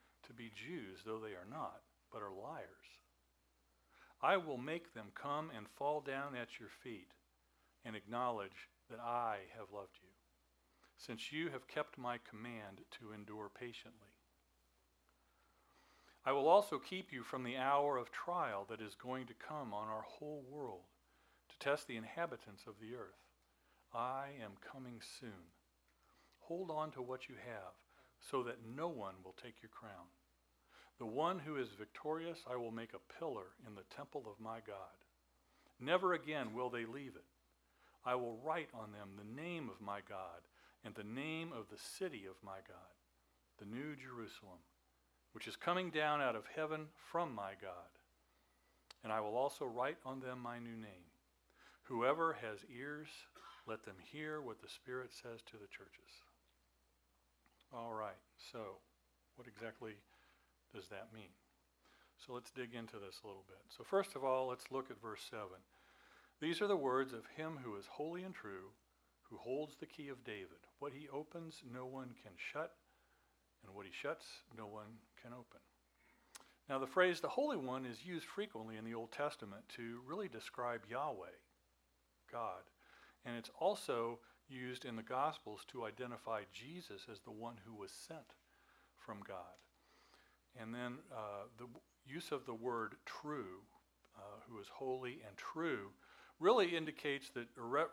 to 0.31 0.37
be 0.37 0.51
Jews, 0.55 0.99
though 1.05 1.19
they 1.19 1.33
are 1.33 1.47
not, 1.49 1.81
but 2.11 2.21
are 2.21 2.31
liars. 2.31 2.67
I 4.21 4.37
will 4.37 4.57
make 4.57 4.93
them 4.93 5.07
come 5.13 5.51
and 5.55 5.67
fall 5.67 5.99
down 5.99 6.35
at 6.35 6.59
your 6.59 6.69
feet 6.69 7.09
and 7.83 7.95
acknowledge 7.95 8.69
that 8.89 8.99
I 8.99 9.39
have 9.57 9.73
loved 9.73 9.97
you, 10.01 10.09
since 10.97 11.33
you 11.33 11.49
have 11.49 11.67
kept 11.67 11.97
my 11.97 12.17
command 12.17 12.81
to 12.99 13.11
endure 13.11 13.49
patiently. 13.49 14.15
I 16.23 16.31
will 16.31 16.47
also 16.47 16.77
keep 16.77 17.11
you 17.11 17.23
from 17.23 17.43
the 17.43 17.57
hour 17.57 17.97
of 17.97 18.11
trial 18.11 18.65
that 18.69 18.79
is 18.79 18.95
going 18.95 19.25
to 19.27 19.33
come 19.33 19.73
on 19.73 19.89
our 19.89 20.03
whole 20.03 20.45
world 20.49 20.85
to 21.49 21.59
test 21.59 21.87
the 21.87 21.97
inhabitants 21.97 22.63
of 22.67 22.75
the 22.79 22.95
earth. 22.95 23.19
I 23.93 24.27
am 24.41 24.51
coming 24.71 25.01
soon. 25.19 25.51
Hold 26.41 26.69
on 26.69 26.91
to 26.91 27.01
what 27.01 27.27
you 27.27 27.35
have 27.35 27.73
so 28.21 28.43
that 28.43 28.59
no 28.63 28.87
one 28.87 29.15
will 29.25 29.35
take 29.41 29.55
your 29.61 29.71
crown. 29.71 30.07
The 31.01 31.07
one 31.07 31.39
who 31.39 31.55
is 31.57 31.69
victorious 31.79 32.37
I 32.47 32.57
will 32.57 32.69
make 32.69 32.93
a 32.93 33.19
pillar 33.19 33.57
in 33.65 33.73
the 33.73 33.95
temple 33.95 34.25
of 34.27 34.39
my 34.39 34.59
God. 34.67 35.01
Never 35.79 36.13
again 36.13 36.53
will 36.53 36.69
they 36.69 36.85
leave 36.85 37.15
it. 37.15 37.25
I 38.05 38.13
will 38.13 38.37
write 38.45 38.69
on 38.71 38.91
them 38.91 39.17
the 39.17 39.41
name 39.41 39.67
of 39.67 39.83
my 39.83 40.01
God 40.07 40.45
and 40.85 40.93
the 40.93 41.03
name 41.03 41.53
of 41.57 41.65
the 41.71 41.81
city 41.97 42.25
of 42.29 42.35
my 42.45 42.59
God, 42.67 42.93
the 43.57 43.65
new 43.65 43.95
Jerusalem, 43.95 44.61
which 45.31 45.47
is 45.47 45.55
coming 45.55 45.89
down 45.89 46.21
out 46.21 46.35
of 46.35 46.43
heaven 46.55 46.85
from 47.11 47.33
my 47.33 47.53
God. 47.59 47.89
And 49.03 49.11
I 49.11 49.21
will 49.21 49.35
also 49.35 49.65
write 49.65 49.97
on 50.05 50.19
them 50.19 50.37
my 50.37 50.59
new 50.59 50.77
name. 50.77 51.09
Whoever 51.85 52.33
has 52.33 52.59
ears, 52.71 53.07
let 53.65 53.85
them 53.85 53.95
hear 54.11 54.39
what 54.39 54.61
the 54.61 54.69
Spirit 54.69 55.09
says 55.11 55.41
to 55.47 55.53
the 55.53 55.65
churches. 55.75 56.13
All 57.73 57.91
right, 57.91 58.21
so 58.51 58.77
what 59.35 59.47
exactly 59.47 59.93
does 60.73 60.87
that 60.89 61.13
mean? 61.13 61.31
So 62.25 62.33
let's 62.33 62.51
dig 62.51 62.75
into 62.75 62.97
this 62.97 63.21
a 63.23 63.27
little 63.27 63.45
bit. 63.47 63.61
So, 63.75 63.83
first 63.83 64.15
of 64.15 64.23
all, 64.23 64.47
let's 64.47 64.71
look 64.71 64.91
at 64.91 65.01
verse 65.01 65.25
7. 65.29 65.47
These 66.39 66.61
are 66.61 66.67
the 66.67 66.75
words 66.75 67.13
of 67.13 67.25
him 67.35 67.59
who 67.63 67.75
is 67.75 67.85
holy 67.89 68.23
and 68.23 68.33
true, 68.33 68.73
who 69.23 69.37
holds 69.37 69.75
the 69.75 69.85
key 69.85 70.09
of 70.09 70.23
David. 70.23 70.65
What 70.79 70.93
he 70.93 71.07
opens, 71.09 71.61
no 71.73 71.85
one 71.85 72.09
can 72.21 72.33
shut, 72.37 72.73
and 73.65 73.73
what 73.75 73.85
he 73.85 73.91
shuts, 73.91 74.25
no 74.57 74.67
one 74.67 74.99
can 75.21 75.33
open. 75.33 75.61
Now, 76.69 76.79
the 76.79 76.87
phrase 76.87 77.19
the 77.19 77.27
Holy 77.27 77.57
One 77.57 77.85
is 77.85 78.05
used 78.05 78.25
frequently 78.25 78.77
in 78.77 78.85
the 78.85 78.93
Old 78.93 79.11
Testament 79.11 79.63
to 79.75 79.99
really 80.07 80.27
describe 80.27 80.81
Yahweh, 80.89 81.35
God. 82.31 82.63
And 83.25 83.35
it's 83.35 83.51
also 83.59 84.19
used 84.47 84.85
in 84.85 84.95
the 84.95 85.03
Gospels 85.03 85.61
to 85.71 85.85
identify 85.85 86.41
Jesus 86.53 87.07
as 87.11 87.19
the 87.19 87.31
one 87.31 87.55
who 87.65 87.75
was 87.75 87.91
sent 87.91 88.35
from 88.97 89.19
God. 89.27 89.57
And 90.59 90.73
then 90.73 90.97
uh, 91.11 91.45
the 91.57 91.67
use 92.05 92.31
of 92.31 92.45
the 92.45 92.53
word 92.53 92.95
true, 93.05 93.61
uh, 94.17 94.21
who 94.49 94.59
is 94.59 94.67
holy 94.73 95.21
and 95.27 95.37
true, 95.37 95.89
really 96.39 96.75
indicates 96.75 97.29
that 97.29 97.47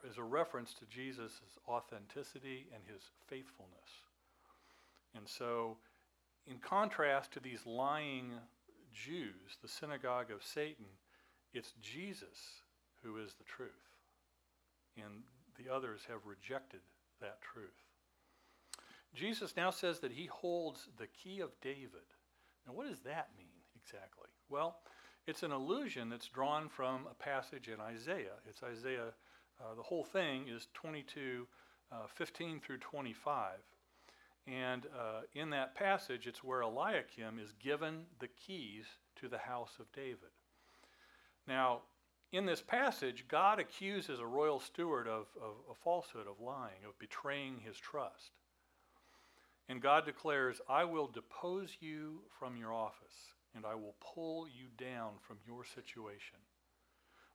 is 0.08 0.16
a 0.16 0.22
reference 0.22 0.74
to 0.74 0.86
Jesus' 0.86 1.40
authenticity 1.68 2.66
and 2.74 2.82
his 2.90 3.02
faithfulness. 3.28 3.90
And 5.14 5.28
so, 5.28 5.76
in 6.46 6.58
contrast 6.58 7.32
to 7.32 7.40
these 7.40 7.66
lying 7.66 8.32
Jews, 8.92 9.58
the 9.62 9.68
synagogue 9.68 10.30
of 10.30 10.42
Satan, 10.42 10.86
it's 11.52 11.72
Jesus 11.82 12.62
who 13.02 13.18
is 13.18 13.34
the 13.34 13.44
truth. 13.44 13.70
And 14.96 15.22
the 15.62 15.72
others 15.72 16.00
have 16.08 16.24
rejected 16.24 16.80
that 17.20 17.40
truth. 17.42 17.68
Jesus 19.14 19.54
now 19.56 19.70
says 19.70 20.00
that 20.00 20.12
he 20.12 20.26
holds 20.26 20.88
the 20.98 21.06
key 21.06 21.40
of 21.40 21.50
David. 21.60 22.06
Now, 22.68 22.74
what 22.74 22.88
does 22.88 23.00
that 23.00 23.30
mean 23.38 23.46
exactly? 23.82 24.28
Well, 24.50 24.76
it's 25.26 25.42
an 25.42 25.52
allusion 25.52 26.10
that's 26.10 26.28
drawn 26.28 26.68
from 26.68 27.06
a 27.10 27.14
passage 27.14 27.68
in 27.68 27.80
Isaiah. 27.80 28.36
It's 28.46 28.62
Isaiah, 28.62 29.14
uh, 29.60 29.74
the 29.74 29.82
whole 29.82 30.04
thing 30.04 30.46
is 30.48 30.68
22, 30.74 31.46
uh, 31.90 31.96
15 32.14 32.60
through 32.60 32.78
25. 32.78 33.52
And 34.46 34.86
uh, 34.86 35.22
in 35.34 35.50
that 35.50 35.74
passage, 35.74 36.26
it's 36.26 36.44
where 36.44 36.60
Eliakim 36.60 37.38
is 37.38 37.52
given 37.62 38.04
the 38.18 38.28
keys 38.28 38.84
to 39.16 39.28
the 39.28 39.38
house 39.38 39.76
of 39.80 39.90
David. 39.92 40.30
Now, 41.46 41.80
in 42.32 42.44
this 42.44 42.60
passage, 42.60 43.24
God 43.28 43.58
accuses 43.58 44.20
a 44.20 44.26
royal 44.26 44.60
steward 44.60 45.08
of, 45.08 45.26
of, 45.42 45.56
of 45.70 45.78
falsehood, 45.82 46.26
of 46.26 46.40
lying, 46.40 46.84
of 46.86 46.98
betraying 46.98 47.60
his 47.64 47.78
trust. 47.78 48.32
And 49.68 49.82
God 49.82 50.06
declares, 50.06 50.60
I 50.68 50.84
will 50.84 51.08
depose 51.08 51.76
you 51.80 52.22
from 52.38 52.56
your 52.56 52.72
office, 52.72 53.34
and 53.54 53.66
I 53.66 53.74
will 53.74 53.96
pull 54.14 54.46
you 54.48 54.68
down 54.78 55.12
from 55.20 55.36
your 55.46 55.64
situation. 55.64 56.38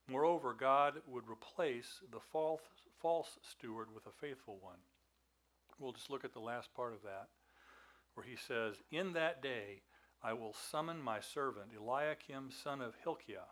Moreover, 0.08 0.52
God 0.52 0.94
would 1.06 1.28
replace 1.30 2.00
the 2.10 2.20
false, 2.32 2.60
false 3.00 3.38
steward 3.42 3.88
with 3.94 4.06
a 4.06 4.20
faithful 4.20 4.58
one. 4.60 4.78
We'll 5.78 5.92
just 5.92 6.10
look 6.10 6.24
at 6.24 6.32
the 6.32 6.40
last 6.40 6.74
part 6.74 6.92
of 6.92 7.02
that, 7.02 7.28
where 8.14 8.26
he 8.26 8.36
says, 8.36 8.76
In 8.90 9.12
that 9.12 9.40
day 9.40 9.82
I 10.22 10.32
will 10.32 10.54
summon 10.54 11.00
my 11.00 11.20
servant 11.20 11.70
Eliakim, 11.78 12.50
son 12.50 12.80
of 12.80 12.94
Hilkiah. 13.02 13.50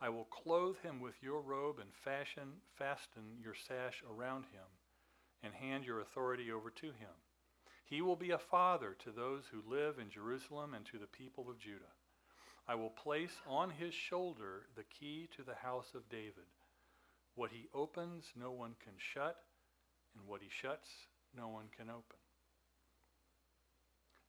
I 0.00 0.08
will 0.08 0.24
clothe 0.24 0.78
him 0.82 1.00
with 1.00 1.22
your 1.22 1.40
robe 1.40 1.78
and 1.78 1.94
fashion, 1.94 2.60
fasten 2.76 3.38
your 3.42 3.54
sash 3.54 4.02
around 4.08 4.44
him, 4.44 4.68
and 5.42 5.54
hand 5.54 5.84
your 5.84 6.00
authority 6.00 6.50
over 6.52 6.70
to 6.70 6.86
him. 6.86 7.23
He 7.84 8.00
will 8.00 8.16
be 8.16 8.30
a 8.30 8.38
father 8.38 8.96
to 9.04 9.10
those 9.10 9.44
who 9.50 9.70
live 9.70 9.98
in 9.98 10.08
Jerusalem 10.08 10.74
and 10.74 10.86
to 10.86 10.98
the 10.98 11.06
people 11.06 11.50
of 11.50 11.58
Judah. 11.58 11.92
I 12.66 12.74
will 12.74 12.90
place 12.90 13.36
on 13.46 13.70
his 13.70 13.92
shoulder 13.92 14.66
the 14.74 14.84
key 14.84 15.28
to 15.36 15.42
the 15.42 15.54
house 15.54 15.92
of 15.94 16.08
David. 16.08 16.48
What 17.34 17.50
he 17.50 17.68
opens, 17.74 18.24
no 18.34 18.52
one 18.52 18.74
can 18.82 18.94
shut, 18.96 19.36
and 20.16 20.26
what 20.26 20.40
he 20.40 20.48
shuts, 20.48 20.88
no 21.36 21.48
one 21.48 21.66
can 21.76 21.90
open. 21.90 22.16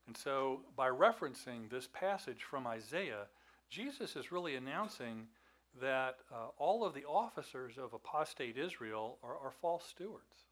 And 0.07 0.17
so, 0.17 0.62
by 0.75 0.89
referencing 0.89 1.69
this 1.69 1.88
passage 1.88 2.43
from 2.43 2.67
Isaiah, 2.67 3.27
Jesus 3.69 4.15
is 4.15 4.31
really 4.31 4.55
announcing 4.55 5.27
that 5.81 6.17
uh, 6.31 6.47
all 6.57 6.83
of 6.85 6.93
the 6.93 7.05
officers 7.05 7.77
of 7.77 7.93
apostate 7.93 8.57
Israel 8.57 9.17
are, 9.24 9.38
are 9.38 9.53
false 9.62 9.85
stewards 9.85 10.45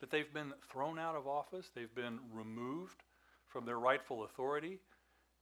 that 0.00 0.10
they've 0.10 0.32
been 0.32 0.52
thrown 0.70 0.98
out 0.98 1.16
of 1.16 1.26
office, 1.26 1.70
they've 1.74 1.94
been 1.94 2.18
removed 2.32 3.02
from 3.46 3.64
their 3.64 3.78
rightful 3.78 4.24
authority, 4.24 4.78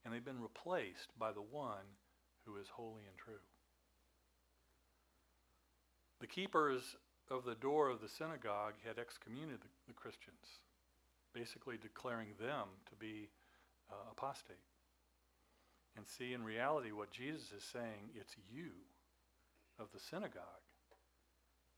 and 0.05 0.15
they've 0.15 0.25
been 0.25 0.41
replaced 0.41 1.09
by 1.19 1.33
the 1.33 1.43
one 1.43 1.97
who 2.45 2.57
is 2.57 2.69
holy 2.69 3.03
and 3.09 3.19
true. 3.19 3.43
The 6.21 6.27
keepers 6.27 6.97
of 7.31 7.45
the 7.45 7.57
door 7.57 7.91
of 7.91 8.01
the 8.01 8.09
synagogue 8.09 8.75
had 8.87 8.99
excommunicated 8.99 9.61
the, 9.61 9.69
the 9.89 9.93
Christians, 9.93 10.63
basically 11.35 11.77
declaring 11.77 12.29
them 12.41 12.69
to 12.89 12.97
be 12.97 13.29
uh, 13.91 14.11
apostate. 14.13 14.57
And 15.97 16.07
see, 16.07 16.33
in 16.33 16.45
reality, 16.45 16.93
what 16.93 17.11
Jesus 17.11 17.53
is 17.57 17.65
saying, 17.65 18.13
it's 18.15 18.37
you 18.53 18.71
of 19.79 19.89
the 19.93 20.01
synagogue 20.01 20.65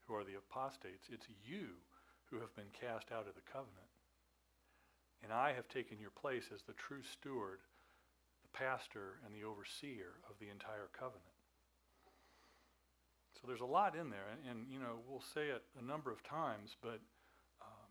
who 0.07 0.15
are 0.15 0.23
the 0.23 0.37
apostates. 0.37 1.07
It's 1.11 1.27
you 1.43 1.79
who 2.29 2.39
have 2.39 2.55
been 2.55 2.69
cast 2.73 3.11
out 3.11 3.27
of 3.27 3.35
the 3.35 3.45
covenant. 3.51 3.89
And 5.23 5.33
I 5.33 5.53
have 5.53 5.67
taken 5.67 5.99
your 5.99 6.13
place 6.13 6.45
as 6.53 6.61
the 6.63 6.73
true 6.73 7.03
steward, 7.03 7.59
the 8.41 8.57
pastor, 8.57 9.19
and 9.25 9.35
the 9.35 9.45
overseer 9.45 10.21
of 10.29 10.39
the 10.39 10.49
entire 10.49 10.87
covenant. 10.97 11.39
So 13.41 13.47
there's 13.47 13.61
a 13.61 13.65
lot 13.65 13.95
in 13.95 14.09
there, 14.09 14.27
and, 14.31 14.39
and 14.49 14.67
you 14.71 14.79
know 14.79 14.99
we'll 15.07 15.23
say 15.33 15.47
it 15.47 15.63
a 15.79 15.83
number 15.83 16.11
of 16.11 16.21
times, 16.23 16.75
but 16.81 16.99
um, 17.61 17.89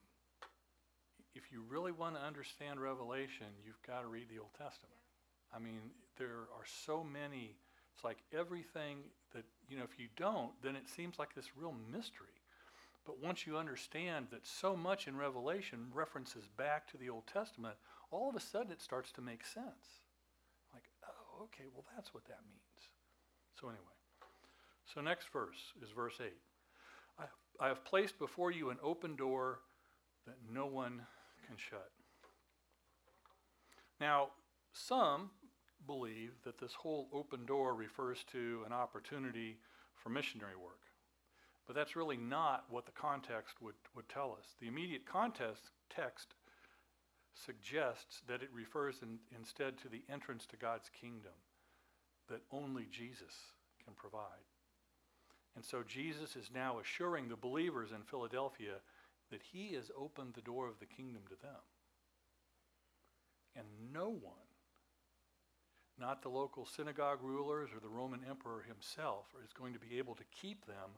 if 1.34 1.50
you 1.50 1.64
really 1.68 1.92
want 1.92 2.16
to 2.16 2.20
understand 2.20 2.80
Revelation, 2.80 3.46
you've 3.64 3.80
got 3.86 4.02
to 4.02 4.08
read 4.08 4.28
the 4.28 4.38
Old 4.38 4.52
Testament. 4.52 5.00
I 5.54 5.58
mean, 5.58 5.80
there 6.18 6.52
are 6.52 6.66
so 6.84 7.02
many. 7.02 7.56
It's 7.94 8.04
like 8.04 8.18
everything 8.32 8.98
that 9.34 9.44
you 9.70 9.78
know. 9.78 9.84
If 9.84 9.98
you 9.98 10.08
don't, 10.16 10.52
then 10.62 10.76
it 10.76 10.88
seems 10.88 11.18
like 11.18 11.34
this 11.34 11.56
real 11.56 11.74
mystery. 11.90 12.36
But 13.08 13.24
once 13.24 13.46
you 13.46 13.56
understand 13.56 14.26
that 14.32 14.46
so 14.46 14.76
much 14.76 15.08
in 15.08 15.16
Revelation 15.16 15.86
references 15.94 16.46
back 16.58 16.86
to 16.90 16.98
the 16.98 17.08
Old 17.08 17.26
Testament, 17.26 17.74
all 18.10 18.28
of 18.28 18.36
a 18.36 18.40
sudden 18.40 18.70
it 18.70 18.82
starts 18.82 19.10
to 19.12 19.22
make 19.22 19.46
sense. 19.46 20.02
Like, 20.74 20.82
oh, 21.02 21.44
okay, 21.44 21.64
well, 21.74 21.86
that's 21.96 22.12
what 22.12 22.26
that 22.26 22.40
means. 22.46 22.90
So, 23.58 23.68
anyway, 23.68 23.82
so 24.84 25.00
next 25.00 25.32
verse 25.32 25.72
is 25.82 25.88
verse 25.88 26.16
8. 26.20 26.30
I, 27.18 27.64
I 27.64 27.68
have 27.68 27.82
placed 27.82 28.18
before 28.18 28.50
you 28.50 28.68
an 28.68 28.76
open 28.82 29.16
door 29.16 29.60
that 30.26 30.36
no 30.52 30.66
one 30.66 31.00
can 31.46 31.56
shut. 31.56 31.90
Now, 34.02 34.28
some 34.74 35.30
believe 35.86 36.32
that 36.44 36.60
this 36.60 36.74
whole 36.74 37.08
open 37.14 37.46
door 37.46 37.74
refers 37.74 38.22
to 38.32 38.64
an 38.66 38.74
opportunity 38.74 39.56
for 39.94 40.10
missionary 40.10 40.56
work. 40.62 40.87
But 41.68 41.76
that's 41.76 41.94
really 41.94 42.16
not 42.16 42.64
what 42.70 42.86
the 42.86 42.92
context 42.92 43.60
would, 43.60 43.74
would 43.94 44.08
tell 44.08 44.34
us. 44.38 44.56
The 44.58 44.68
immediate 44.68 45.04
context 45.04 45.70
text 45.94 46.34
suggests 47.34 48.22
that 48.26 48.42
it 48.42 48.48
refers 48.54 48.96
in, 49.02 49.18
instead 49.36 49.76
to 49.78 49.88
the 49.88 50.02
entrance 50.10 50.46
to 50.46 50.56
God's 50.56 50.90
kingdom 50.98 51.36
that 52.30 52.40
only 52.50 52.86
Jesus 52.90 53.52
can 53.84 53.92
provide. 53.94 54.48
And 55.56 55.64
so 55.64 55.82
Jesus 55.86 56.36
is 56.36 56.50
now 56.54 56.78
assuring 56.78 57.28
the 57.28 57.36
believers 57.36 57.90
in 57.94 58.02
Philadelphia 58.02 58.76
that 59.30 59.42
he 59.52 59.74
has 59.74 59.90
opened 59.96 60.34
the 60.34 60.40
door 60.40 60.68
of 60.68 60.78
the 60.80 60.86
kingdom 60.86 61.22
to 61.28 61.36
them. 61.42 61.60
And 63.54 63.66
no 63.92 64.08
one, 64.08 64.48
not 65.98 66.22
the 66.22 66.30
local 66.30 66.64
synagogue 66.64 67.18
rulers 67.22 67.70
or 67.74 67.80
the 67.80 67.88
Roman 67.88 68.20
emperor 68.28 68.64
himself, 68.66 69.26
is 69.44 69.52
going 69.52 69.74
to 69.74 69.78
be 69.78 69.98
able 69.98 70.14
to 70.14 70.24
keep 70.32 70.64
them 70.66 70.96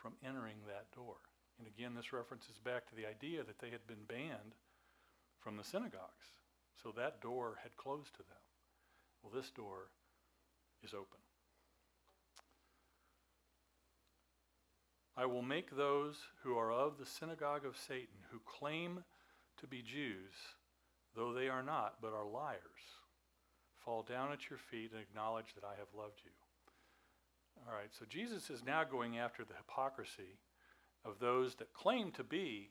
from 0.00 0.14
entering 0.24 0.56
that 0.66 0.90
door. 0.94 1.16
And 1.58 1.68
again, 1.68 1.94
this 1.94 2.12
references 2.12 2.56
back 2.56 2.88
to 2.88 2.96
the 2.96 3.06
idea 3.06 3.44
that 3.44 3.58
they 3.58 3.70
had 3.70 3.86
been 3.86 4.04
banned 4.08 4.54
from 5.40 5.56
the 5.56 5.64
synagogues. 5.64 6.40
So 6.82 6.92
that 6.96 7.20
door 7.20 7.58
had 7.62 7.76
closed 7.76 8.12
to 8.14 8.22
them. 8.22 8.40
Well, 9.22 9.32
this 9.34 9.50
door 9.50 9.90
is 10.82 10.94
open. 10.94 11.20
I 15.16 15.26
will 15.26 15.42
make 15.42 15.76
those 15.76 16.16
who 16.42 16.56
are 16.56 16.72
of 16.72 16.96
the 16.98 17.04
synagogue 17.04 17.66
of 17.66 17.76
Satan, 17.76 18.24
who 18.30 18.40
claim 18.46 19.04
to 19.58 19.66
be 19.66 19.82
Jews, 19.82 20.32
though 21.14 21.34
they 21.34 21.48
are 21.48 21.62
not, 21.62 21.96
but 22.00 22.14
are 22.14 22.24
liars, 22.24 22.58
fall 23.84 24.02
down 24.02 24.32
at 24.32 24.48
your 24.48 24.58
feet 24.58 24.92
and 24.92 25.00
acknowledge 25.00 25.52
that 25.54 25.64
I 25.64 25.76
have 25.78 25.88
loved 25.94 26.20
you. 26.24 26.30
All 27.66 27.74
right, 27.74 27.92
so 27.96 28.04
Jesus 28.08 28.50
is 28.50 28.64
now 28.64 28.84
going 28.84 29.18
after 29.18 29.44
the 29.44 29.54
hypocrisy 29.54 30.38
of 31.04 31.18
those 31.20 31.54
that 31.56 31.72
claim 31.72 32.10
to 32.12 32.24
be 32.24 32.70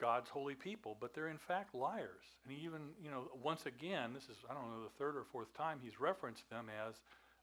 God's 0.00 0.30
holy 0.30 0.54
people, 0.54 0.96
but 1.00 1.14
they're 1.14 1.28
in 1.28 1.38
fact 1.38 1.74
liars. 1.74 2.24
And 2.44 2.52
he 2.52 2.64
even, 2.64 2.80
you 3.02 3.10
know, 3.10 3.28
once 3.42 3.66
again, 3.66 4.12
this 4.14 4.24
is, 4.24 4.36
I 4.50 4.54
don't 4.54 4.70
know, 4.70 4.82
the 4.82 4.98
third 4.98 5.16
or 5.16 5.24
fourth 5.24 5.52
time 5.54 5.78
he's 5.82 6.00
referenced 6.00 6.48
them 6.50 6.66
as 6.88 6.94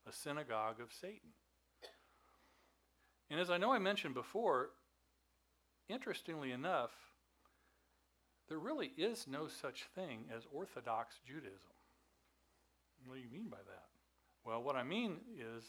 a 0.08 0.12
synagogue 0.12 0.82
of 0.82 0.91
Satan. 0.91 1.30
And 3.30 3.39
as 3.39 3.49
I 3.49 3.58
know 3.58 3.71
I 3.73 3.80
mentioned 3.80 4.13
before, 4.13 4.69
interestingly 5.89 6.51
enough, 6.51 6.91
there 8.49 8.60
really 8.60 8.91
is 8.97 9.25
no 9.30 9.47
such 9.47 9.86
thing 9.93 10.25
as 10.36 10.43
Orthodox 10.51 11.15
Judaism. 11.27 11.75
What 13.06 13.15
do 13.15 13.21
you 13.21 13.30
mean 13.30 13.49
by 13.49 13.58
that? 13.58 13.86
Well, 14.45 14.63
what 14.63 14.75
I 14.75 14.84
mean 14.84 15.17
is 15.38 15.63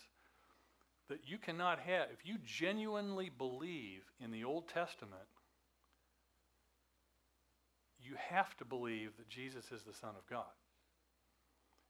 that 1.08 1.20
you 1.26 1.38
cannot 1.38 1.80
have, 1.80 2.08
if 2.12 2.24
you 2.24 2.36
genuinely 2.44 3.30
believe 3.30 4.02
in 4.22 4.30
the 4.30 4.44
Old 4.44 4.68
Testament, 4.68 5.28
you 8.00 8.14
have 8.16 8.56
to 8.58 8.64
believe 8.64 9.16
that 9.16 9.28
Jesus 9.28 9.72
is 9.72 9.82
the 9.82 9.94
Son 9.94 10.10
of 10.10 10.26
God. 10.28 10.44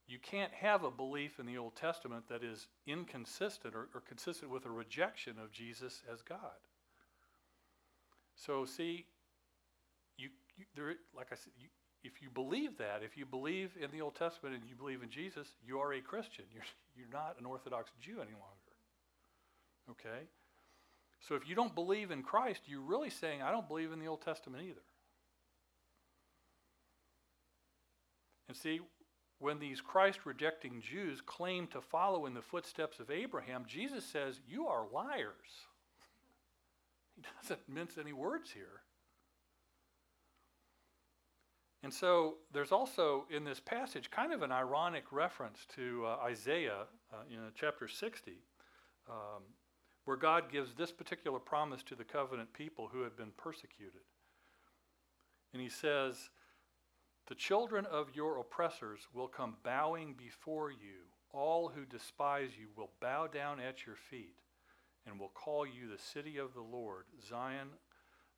You 0.06 0.18
can't 0.18 0.52
have 0.54 0.84
a 0.84 0.90
belief 0.90 1.38
in 1.38 1.46
the 1.46 1.58
Old 1.58 1.76
Testament 1.76 2.24
that 2.28 2.42
is 2.42 2.66
inconsistent 2.86 3.74
or, 3.74 3.88
or 3.94 4.00
consistent 4.08 4.50
with 4.50 4.64
a 4.64 4.70
rejection 4.70 5.34
of 5.42 5.52
Jesus 5.52 6.02
as 6.10 6.22
God. 6.22 6.56
So, 8.34 8.64
see, 8.64 9.04
you, 10.16 10.30
you 10.56 10.64
there, 10.74 10.94
like 11.14 11.28
I 11.30 11.34
said, 11.34 11.52
you, 11.58 11.68
if 12.04 12.22
you 12.22 12.30
believe 12.30 12.78
that, 12.78 13.02
if 13.02 13.16
you 13.16 13.26
believe 13.26 13.72
in 13.80 13.90
the 13.90 14.00
Old 14.00 14.14
Testament 14.14 14.54
and 14.54 14.64
you 14.66 14.76
believe 14.76 15.02
in 15.02 15.10
Jesus, 15.10 15.48
you 15.66 15.78
are 15.78 15.92
a 15.92 16.00
Christian. 16.00 16.44
You're, 16.54 16.64
you're 16.96 17.12
not 17.12 17.36
an 17.38 17.44
Orthodox 17.44 17.90
Jew 18.00 18.14
any 18.14 18.32
longer. 18.32 18.57
Okay? 19.90 20.26
So 21.20 21.34
if 21.34 21.48
you 21.48 21.54
don't 21.54 21.74
believe 21.74 22.10
in 22.10 22.22
Christ, 22.22 22.62
you're 22.66 22.80
really 22.80 23.10
saying, 23.10 23.42
I 23.42 23.50
don't 23.50 23.68
believe 23.68 23.92
in 23.92 23.98
the 23.98 24.06
Old 24.06 24.22
Testament 24.22 24.62
either. 24.64 24.82
And 28.48 28.56
see, 28.56 28.80
when 29.38 29.58
these 29.58 29.80
Christ 29.80 30.20
rejecting 30.24 30.80
Jews 30.80 31.20
claim 31.20 31.66
to 31.68 31.80
follow 31.80 32.26
in 32.26 32.34
the 32.34 32.42
footsteps 32.42 32.98
of 32.98 33.10
Abraham, 33.10 33.64
Jesus 33.66 34.04
says, 34.04 34.40
You 34.48 34.66
are 34.66 34.86
liars. 34.92 35.32
He 37.16 37.22
doesn't 37.42 37.68
mince 37.68 37.98
any 37.98 38.12
words 38.12 38.52
here. 38.52 38.82
And 41.82 41.92
so 41.92 42.36
there's 42.52 42.70
also 42.70 43.26
in 43.28 43.44
this 43.44 43.60
passage 43.60 44.10
kind 44.10 44.32
of 44.32 44.42
an 44.42 44.52
ironic 44.52 45.04
reference 45.10 45.66
to 45.76 46.04
uh, 46.06 46.16
Isaiah 46.24 46.86
uh, 47.12 47.16
in 47.28 47.38
chapter 47.54 47.88
60, 47.88 48.32
um, 49.08 49.42
where 50.08 50.16
God 50.16 50.50
gives 50.50 50.72
this 50.72 50.90
particular 50.90 51.38
promise 51.38 51.82
to 51.82 51.94
the 51.94 52.02
covenant 52.02 52.54
people 52.54 52.88
who 52.90 53.02
had 53.02 53.14
been 53.14 53.30
persecuted. 53.36 54.00
And 55.52 55.60
he 55.60 55.68
says, 55.68 56.30
the 57.26 57.34
children 57.34 57.84
of 57.84 58.16
your 58.16 58.38
oppressors 58.38 59.00
will 59.12 59.28
come 59.28 59.56
bowing 59.62 60.14
before 60.14 60.70
you. 60.70 61.04
All 61.30 61.68
who 61.68 61.84
despise 61.84 62.52
you 62.58 62.68
will 62.74 62.88
bow 63.02 63.26
down 63.26 63.60
at 63.60 63.84
your 63.84 63.96
feet 63.96 64.38
and 65.06 65.20
will 65.20 65.28
call 65.28 65.66
you 65.66 65.90
the 65.90 66.02
city 66.02 66.38
of 66.38 66.54
the 66.54 66.62
Lord, 66.62 67.04
Zion 67.28 67.68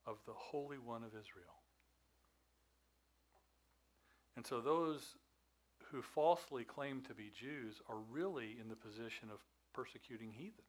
of 0.08 0.16
the 0.26 0.34
Holy 0.34 0.78
One 0.78 1.04
of 1.04 1.10
Israel. 1.10 1.54
And 4.36 4.44
so 4.44 4.60
those 4.60 5.14
who 5.92 6.02
falsely 6.02 6.64
claim 6.64 7.00
to 7.02 7.14
be 7.14 7.30
Jews 7.32 7.80
are 7.88 7.98
really 8.10 8.56
in 8.60 8.68
the 8.68 8.74
position 8.74 9.28
of 9.32 9.38
persecuting 9.72 10.32
heathen. 10.32 10.64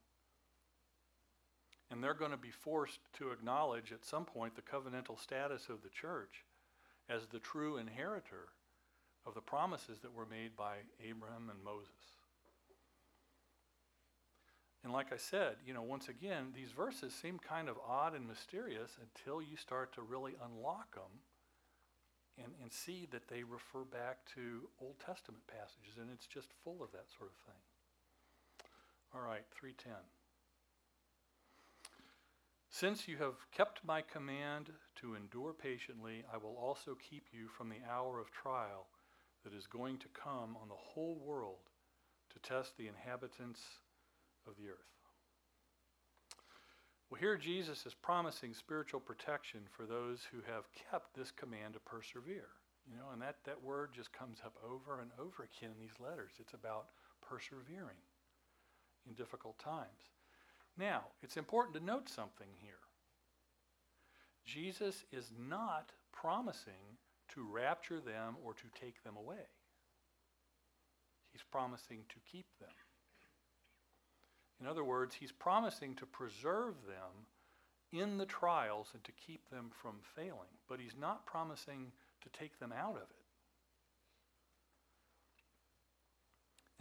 And 1.92 2.02
they're 2.02 2.14
going 2.14 2.32
to 2.32 2.38
be 2.38 2.52
forced 2.52 3.00
to 3.18 3.32
acknowledge 3.32 3.92
at 3.92 4.06
some 4.06 4.24
point 4.24 4.56
the 4.56 4.62
covenantal 4.62 5.20
status 5.20 5.68
of 5.68 5.84
the 5.84 5.90
church 5.90 6.46
as 7.10 7.28
the 7.28 7.40
true 7.40 7.78
inheritor 7.78 8.48
of 9.26 9.34
the 9.34 9.42
promises 9.42 10.00
that 10.02 10.14
were 10.14 10.26
made 10.26 10.56
by 10.56 10.78
Abraham 11.06 11.50
and 11.50 11.62
Moses. 11.64 11.92
And 14.84 14.94
like 14.94 15.14
I 15.14 15.18
said, 15.18 15.58
you 15.66 15.74
know, 15.74 15.84
once 15.84 16.08
again, 16.08 16.54
these 16.56 16.72
verses 16.72 17.14
seem 17.14 17.38
kind 17.38 17.70
of 17.70 17.78
odd 17.88 18.16
and 18.16 18.28
mysterious 18.28 18.98
until 19.00 19.42
you 19.42 19.56
start 19.58 19.94
to 19.94 20.02
really 20.02 20.34
unlock 20.44 20.96
them 20.96 21.22
and, 22.38 22.54
and 22.62 22.72
see 22.72 23.08
that 23.12 23.28
they 23.28 23.44
refer 23.44 23.84
back 23.84 24.26
to 24.34 24.70
Old 24.82 24.96
Testament 25.06 25.44
passages, 25.46 26.00
and 26.00 26.10
it's 26.12 26.26
just 26.26 26.48
full 26.64 26.82
of 26.82 26.92
that 26.94 27.12
sort 27.16 27.30
of 27.30 27.38
thing. 27.46 27.62
All 29.14 29.22
right, 29.22 29.46
310. 29.52 29.94
Since 32.74 33.06
you 33.06 33.18
have 33.18 33.36
kept 33.52 33.84
my 33.84 34.02
command 34.02 34.70
to 35.02 35.16
endure 35.16 35.52
patiently, 35.52 36.24
I 36.34 36.38
will 36.38 36.56
also 36.56 36.96
keep 36.96 37.28
you 37.34 37.50
from 37.50 37.68
the 37.68 37.84
hour 37.92 38.18
of 38.18 38.32
trial 38.32 38.88
that 39.44 39.54
is 39.54 39.68
going 39.68 39.98
to 39.98 40.08
come 40.14 40.56
on 40.62 40.70
the 40.70 40.76
whole 40.76 41.20
world 41.22 41.68
to 42.32 42.40
test 42.40 42.78
the 42.78 42.88
inhabitants 42.88 43.60
of 44.48 44.56
the 44.56 44.70
earth. 44.70 44.88
Well, 47.10 47.20
here 47.20 47.36
Jesus 47.36 47.86
is 47.86 47.94
promising 47.94 48.54
spiritual 48.54 49.02
protection 49.02 49.68
for 49.76 49.86
those 49.86 50.22
who 50.32 50.38
have 50.50 50.72
kept 50.72 51.14
this 51.14 51.30
command 51.30 51.74
to 51.74 51.82
persevere. 51.82 52.48
You 52.90 52.96
know, 52.96 53.12
and 53.12 53.22
that, 53.22 53.36
that 53.44 53.62
word 53.62 53.90
just 53.94 54.14
comes 54.14 54.38
up 54.46 54.56
over 54.64 55.02
and 55.02 55.12
over 55.20 55.44
again 55.44 55.72
in 55.76 55.80
these 55.80 56.00
letters. 56.00 56.32
It's 56.40 56.54
about 56.54 56.86
persevering 57.22 58.00
in 59.06 59.14
difficult 59.14 59.60
times. 59.60 60.08
Now, 60.78 61.04
it's 61.22 61.38
important 61.38 61.76
to 61.76 61.84
note 61.84 62.10
something 62.10 62.48
here. 62.62 62.74
Jesus 64.46 65.04
is 65.12 65.32
not 65.38 65.92
promising 66.12 66.98
to 67.30 67.48
rapture 67.50 68.00
them 68.00 68.36
or 68.44 68.54
to 68.54 68.64
take 68.80 69.04
them 69.04 69.16
away. 69.16 69.48
He's 71.32 71.44
promising 71.52 72.00
to 72.10 72.16
keep 72.30 72.48
them. 72.60 72.70
In 74.60 74.68
other 74.68 74.84
words, 74.84 75.16
he's 75.16 75.32
promising 75.32 75.96
to 75.96 76.06
preserve 76.06 76.76
them 76.86 77.26
in 77.92 78.18
the 78.18 78.26
trials 78.26 78.90
and 78.94 79.04
to 79.04 79.12
keep 79.12 79.50
them 79.50 79.72
from 79.82 79.96
failing, 80.16 80.54
but 80.68 80.80
he's 80.80 80.96
not 81.00 81.26
promising 81.26 81.92
to 82.22 82.30
take 82.30 82.60
them 82.60 82.72
out 82.72 82.96
of 82.96 83.10
it. 83.10 83.21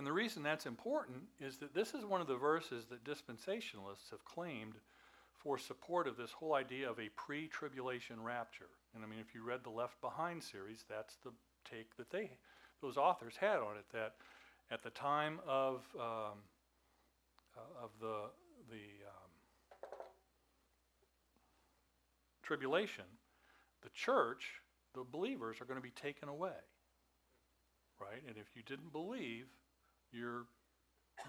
And 0.00 0.06
the 0.06 0.12
reason 0.14 0.42
that's 0.42 0.64
important 0.64 1.24
is 1.38 1.58
that 1.58 1.74
this 1.74 1.92
is 1.92 2.06
one 2.06 2.22
of 2.22 2.26
the 2.26 2.34
verses 2.34 2.86
that 2.86 3.04
dispensationalists 3.04 4.10
have 4.10 4.24
claimed 4.24 4.76
for 5.36 5.58
support 5.58 6.08
of 6.08 6.16
this 6.16 6.32
whole 6.32 6.54
idea 6.54 6.88
of 6.88 6.98
a 6.98 7.10
pre 7.16 7.48
tribulation 7.48 8.22
rapture. 8.22 8.70
And 8.94 9.04
I 9.04 9.06
mean, 9.06 9.18
if 9.20 9.34
you 9.34 9.42
read 9.44 9.62
the 9.62 9.68
Left 9.68 10.00
Behind 10.00 10.42
series, 10.42 10.86
that's 10.88 11.16
the 11.16 11.32
take 11.70 11.94
that 11.98 12.08
they, 12.08 12.30
those 12.80 12.96
authors 12.96 13.34
had 13.38 13.56
on 13.56 13.76
it, 13.76 13.84
that 13.92 14.14
at 14.70 14.82
the 14.82 14.88
time 14.88 15.38
of, 15.46 15.84
um, 15.96 16.38
uh, 17.54 17.84
of 17.84 17.90
the, 18.00 18.22
the 18.70 19.04
um, 19.06 19.30
tribulation, 22.42 23.04
the 23.82 23.90
church, 23.90 24.62
the 24.94 25.04
believers, 25.12 25.60
are 25.60 25.66
going 25.66 25.76
to 25.76 25.82
be 25.82 25.90
taken 25.90 26.30
away. 26.30 26.56
Right? 28.00 28.22
And 28.26 28.38
if 28.38 28.56
you 28.56 28.62
didn't 28.62 28.92
believe, 28.92 29.44
you're, 30.12 30.44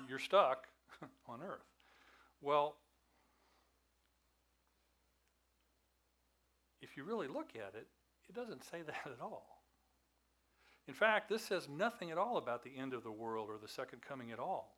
you're 0.09 0.19
stuck 0.19 0.67
on 1.27 1.41
earth. 1.41 1.65
Well, 2.41 2.75
if 6.81 6.97
you 6.97 7.03
really 7.03 7.27
look 7.27 7.51
at 7.55 7.75
it, 7.75 7.87
it 8.29 8.35
doesn't 8.35 8.63
say 8.63 8.81
that 8.85 9.05
at 9.05 9.21
all. 9.21 9.61
In 10.87 10.93
fact, 10.93 11.29
this 11.29 11.43
says 11.43 11.69
nothing 11.69 12.11
at 12.11 12.17
all 12.17 12.37
about 12.37 12.63
the 12.63 12.77
end 12.77 12.93
of 12.93 13.03
the 13.03 13.11
world 13.11 13.49
or 13.49 13.57
the 13.57 13.67
second 13.67 14.01
coming 14.01 14.31
at 14.31 14.39
all. 14.39 14.75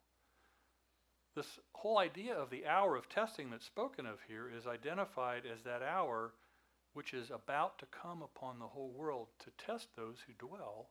This 1.35 1.59
whole 1.73 1.97
idea 1.97 2.35
of 2.35 2.51
the 2.51 2.67
hour 2.67 2.95
of 2.95 3.09
testing 3.09 3.49
that's 3.49 3.65
spoken 3.65 4.05
of 4.05 4.19
here 4.27 4.51
is 4.55 4.67
identified 4.67 5.43
as 5.51 5.63
that 5.63 5.81
hour 5.81 6.33
which 6.93 7.13
is 7.13 7.31
about 7.31 7.79
to 7.79 7.85
come 7.87 8.21
upon 8.21 8.59
the 8.59 8.67
whole 8.67 8.91
world 8.91 9.27
to 9.39 9.65
test 9.65 9.87
those 9.95 10.17
who 10.25 10.47
dwell 10.47 10.89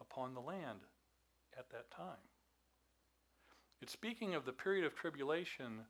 upon 0.00 0.34
the 0.34 0.40
land 0.40 0.80
at 1.58 1.70
that 1.70 1.90
time. 1.90 2.28
It's 3.80 3.92
speaking 3.92 4.34
of 4.34 4.44
the 4.44 4.52
period 4.52 4.84
of 4.84 4.94
tribulation 4.94 5.86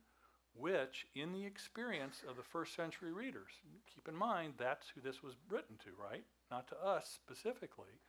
which, 0.57 1.05
in 1.13 1.33
the 1.33 1.45
experience 1.45 2.23
of 2.27 2.37
the 2.37 2.43
first 2.43 2.75
century 2.75 3.11
readers, 3.11 3.51
keep 3.93 4.07
in 4.07 4.15
mind 4.15 4.53
that's 4.57 4.87
who 4.89 5.01
this 5.01 5.21
was 5.21 5.35
written 5.49 5.75
to, 5.83 5.89
right? 6.01 6.23
Not 6.49 6.67
to 6.69 6.77
us 6.77 7.09
specifically, 7.13 7.99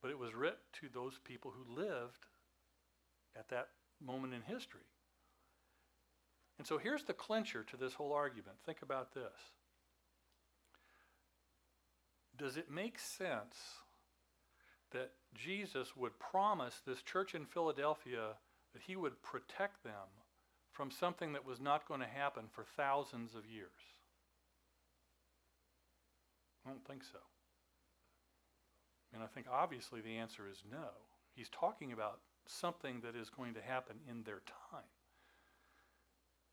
but 0.00 0.10
it 0.10 0.18
was 0.18 0.34
written 0.34 0.58
to 0.80 0.88
those 0.92 1.18
people 1.22 1.52
who 1.52 1.74
lived 1.74 2.26
at 3.36 3.48
that 3.50 3.68
moment 4.04 4.32
in 4.32 4.42
history. 4.42 4.88
And 6.58 6.66
so 6.66 6.78
here's 6.78 7.04
the 7.04 7.12
clincher 7.12 7.62
to 7.64 7.76
this 7.76 7.94
whole 7.94 8.12
argument. 8.12 8.56
Think 8.64 8.82
about 8.82 9.14
this. 9.14 9.32
Does 12.36 12.56
it 12.56 12.70
make 12.70 12.98
sense 12.98 13.56
that 14.92 15.12
Jesus 15.34 15.96
would 15.96 16.18
promise 16.18 16.82
this 16.86 17.02
church 17.02 17.34
in 17.34 17.46
Philadelphia 17.46 18.36
that 18.72 18.82
he 18.82 18.96
would 18.96 19.22
protect 19.22 19.82
them 19.84 20.08
from 20.72 20.90
something 20.90 21.32
that 21.32 21.46
was 21.46 21.60
not 21.60 21.86
going 21.86 22.00
to 22.00 22.06
happen 22.06 22.44
for 22.52 22.64
thousands 22.76 23.34
of 23.34 23.46
years? 23.46 23.68
I 26.64 26.70
don't 26.70 26.84
think 26.86 27.02
so. 27.04 27.18
And 29.12 29.22
I 29.22 29.26
think 29.26 29.46
obviously 29.50 30.00
the 30.00 30.16
answer 30.16 30.44
is 30.50 30.62
no. 30.70 30.88
He's 31.34 31.48
talking 31.48 31.92
about 31.92 32.20
something 32.46 33.00
that 33.02 33.16
is 33.16 33.30
going 33.30 33.54
to 33.54 33.62
happen 33.62 33.96
in 34.08 34.22
their 34.22 34.42
time, 34.70 34.82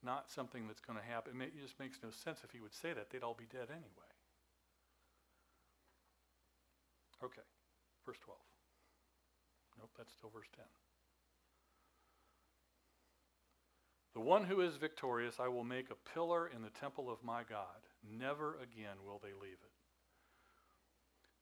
not 0.03 0.29
something 0.29 0.67
that's 0.67 0.81
going 0.81 0.97
to 0.97 1.05
happen. 1.05 1.41
It 1.41 1.59
just 1.59 1.79
makes 1.79 1.99
no 2.03 2.09
sense 2.09 2.39
if 2.43 2.51
he 2.51 2.59
would 2.59 2.73
say 2.73 2.93
that. 2.93 3.09
They'd 3.09 3.23
all 3.23 3.37
be 3.37 3.47
dead 3.51 3.69
anyway. 3.69 4.11
Okay, 7.23 7.41
verse 8.05 8.17
12. 8.23 8.39
Nope, 9.77 9.91
that's 9.97 10.13
still 10.13 10.31
verse 10.33 10.49
10. 10.55 10.65
The 14.13 14.21
one 14.21 14.45
who 14.45 14.61
is 14.61 14.77
victorious 14.77 15.35
I 15.39 15.47
will 15.47 15.63
make 15.63 15.91
a 15.91 16.09
pillar 16.13 16.47
in 16.47 16.63
the 16.63 16.71
temple 16.71 17.07
of 17.11 17.23
my 17.23 17.43
God. 17.47 17.85
Never 18.01 18.55
again 18.55 18.97
will 19.05 19.21
they 19.21 19.33
leave 19.33 19.61
it. 19.61 19.77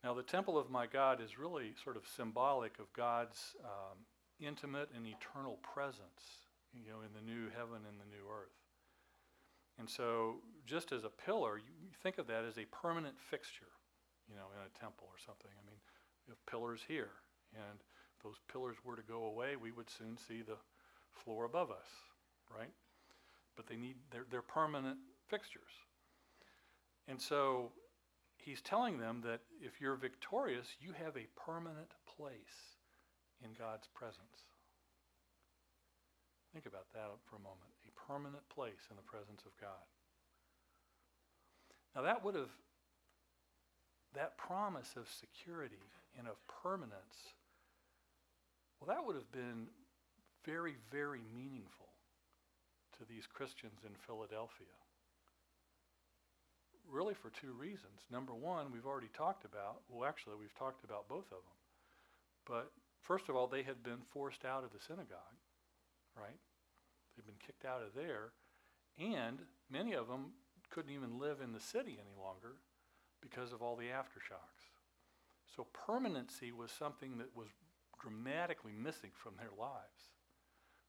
Now, 0.04 0.14
the 0.14 0.24
temple 0.24 0.58
of 0.58 0.70
my 0.70 0.86
God 0.86 1.22
is 1.22 1.40
really 1.40 1.74
sort 1.82 1.96
of 1.96 2.04
symbolic 2.06 2.78
of 2.78 2.92
God's 2.94 3.56
um, 3.64 3.98
intimate 4.40 4.90
and 4.94 5.08
eternal 5.08 5.58
presence, 5.64 6.46
you 6.74 6.92
know, 6.92 7.00
in 7.00 7.10
the 7.16 7.26
new 7.26 7.50
heaven 7.50 7.82
and 7.88 7.98
the 7.98 8.12
new 8.12 8.28
earth. 8.30 8.60
And 9.80 9.90
so, 9.90 10.44
just 10.68 10.92
as 10.92 11.06
a 11.06 11.10
pillar, 11.10 11.58
you 11.58 11.90
think 12.04 12.18
of 12.18 12.28
that 12.28 12.46
as 12.46 12.58
a 12.58 12.66
permanent 12.76 13.16
fixture, 13.20 13.74
you 14.30 14.36
know, 14.36 14.52
in 14.54 14.62
a 14.62 14.80
temple 14.80 15.08
or 15.10 15.18
something. 15.18 15.52
I 15.52 15.64
mean, 15.66 15.80
you 16.28 16.32
have 16.32 16.46
pillars 16.46 16.82
here, 16.88 17.12
and 17.56 17.80
those 18.26 18.42
pillars 18.52 18.78
were 18.84 18.96
to 18.96 19.04
go 19.04 19.26
away, 19.26 19.56
we 19.56 19.72
would 19.72 19.90
soon 19.90 20.18
see 20.18 20.42
the 20.42 20.58
floor 21.12 21.46
above 21.46 21.70
us, 21.70 21.88
right? 22.50 22.74
But 23.56 23.68
they 23.68 23.76
need 23.76 23.96
they're, 24.12 24.26
they're 24.32 24.42
permanent 24.42 24.98
fixtures. 25.30 25.72
And 27.08 27.22
so 27.22 27.72
he's 28.38 28.62
telling 28.62 28.98
them 28.98 29.22
that 29.26 29.42
if 29.62 29.80
you're 29.80 29.96
victorious, 29.96 30.68
you 30.82 30.92
have 30.94 31.16
a 31.16 31.28
permanent 31.40 31.92
place 32.18 32.82
in 33.44 33.52
God's 33.58 33.88
presence. 33.94 34.50
Think 36.52 36.66
about 36.66 36.88
that 36.94 37.12
for 37.30 37.36
a 37.36 37.40
moment. 37.40 37.70
A 37.86 38.12
permanent 38.12 38.48
place 38.50 38.90
in 38.90 38.96
the 38.96 39.04
presence 39.04 39.44
of 39.46 39.52
God. 39.62 39.86
Now 41.96 42.02
that 42.02 42.26
would 42.26 42.36
have, 42.36 42.50
that 44.16 44.38
promise 44.38 44.96
of 44.98 45.08
security 45.10 45.84
and 46.18 46.28
of 46.28 46.36
permanence, 46.48 47.36
well, 48.80 48.96
that 48.96 49.06
would 49.06 49.16
have 49.16 49.32
been 49.32 49.68
very, 50.46 50.76
very 50.92 51.22
meaningful 51.34 51.90
to 52.98 53.06
these 53.06 53.28
Christians 53.28 53.82
in 53.86 53.94
Philadelphia. 54.08 54.76
Really, 56.90 57.16
for 57.16 57.32
two 57.32 57.54
reasons. 57.54 58.06
Number 58.12 58.34
one, 58.34 58.72
we've 58.72 58.86
already 58.86 59.10
talked 59.14 59.44
about, 59.44 59.82
well, 59.90 60.08
actually, 60.08 60.36
we've 60.40 60.54
talked 60.54 60.84
about 60.84 61.10
both 61.10 61.26
of 61.32 61.42
them. 61.42 61.60
But 62.46 62.72
First 63.06 63.30
of 63.30 63.36
all, 63.36 63.46
they 63.46 63.62
had 63.62 63.84
been 63.84 64.02
forced 64.10 64.46
out 64.46 64.64
of 64.64 64.74
the 64.74 64.80
synagogue, 64.80 65.38
right? 66.18 66.40
They'd 67.16 67.26
been 67.26 67.46
kicked 67.46 67.64
out 67.64 67.84
of 67.84 67.94
there. 67.94 68.32
And 68.98 69.38
many 69.70 69.94
of 69.94 70.08
them 70.08 70.34
couldn't 70.72 70.92
even 70.92 71.20
live 71.20 71.40
in 71.40 71.54
the 71.54 71.60
city 71.60 72.00
any 72.02 72.16
longer 72.20 72.58
because 73.22 73.54
of 73.54 73.62
all 73.62 73.76
the 73.76 73.94
aftershocks. 73.94 74.74
So 75.56 75.68
permanency 75.72 76.52
was 76.52 76.72
something 76.72 77.20
that 77.20 77.36
was 77.36 77.50
dramatically 78.06 78.74
missing 78.78 79.12
from 79.14 79.34
their 79.38 79.52
lives. 79.58 80.14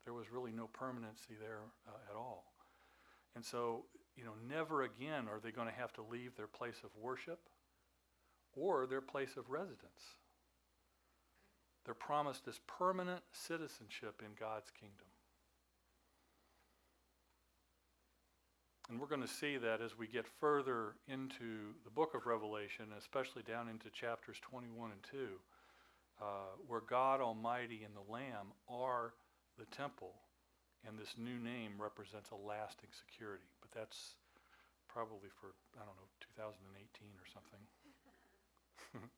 There 0.05 0.15
was 0.15 0.31
really 0.31 0.53
no 0.53 0.67
permanency 0.67 1.35
there 1.41 1.61
uh, 1.89 2.11
at 2.11 2.17
all. 2.17 2.45
And 3.35 3.45
so, 3.45 3.85
you 4.17 4.25
know, 4.25 4.35
never 4.49 4.83
again 4.83 5.27
are 5.31 5.41
they 5.43 5.51
going 5.51 5.69
to 5.69 5.75
have 5.75 5.93
to 5.95 6.03
leave 6.03 6.37
their 6.37 6.47
place 6.47 6.81
of 6.85 6.91
worship 7.01 7.41
or 8.55 8.87
their 8.87 9.01
place 9.01 9.37
of 9.37 9.51
residence. 9.51 10.17
They're 11.85 11.95
promised 11.95 12.45
this 12.45 12.61
permanent 12.67 13.23
citizenship 13.33 14.23
in 14.25 14.33
God's 14.39 14.71
kingdom. 14.71 15.07
And 18.89 19.01
we're 19.01 19.09
going 19.09 19.23
to 19.23 19.29
see 19.29 19.57
that 19.57 19.81
as 19.81 19.99
we 19.99 20.07
get 20.07 20.27
further 20.27 20.95
into 21.09 21.75
the 21.85 21.91
book 21.91 22.15
of 22.15 22.27
Revelation, 22.27 22.87
especially 22.97 23.43
down 23.43 23.69
into 23.69 23.91
chapters 23.91 24.37
21 24.43 24.93
and 24.93 25.01
2, 25.11 25.29
uh, 26.21 26.57
where 26.67 26.81
God 26.81 27.21
Almighty 27.21 27.83
and 27.85 27.95
the 27.95 28.11
Lamb 28.11 28.53
are 28.69 29.15
the 29.59 29.67
temple, 29.67 30.15
and 30.87 30.99
this 30.99 31.15
new 31.19 31.39
name 31.39 31.73
represents 31.79 32.31
a 32.31 32.37
lasting 32.37 32.91
security. 32.93 33.49
But 33.61 33.71
that's 33.73 34.17
probably 34.89 35.29
for, 35.41 35.55
I 35.77 35.85
don't 35.85 35.97
know, 35.97 36.09
2018 36.37 37.09
or 37.21 37.27
something. 37.33 37.61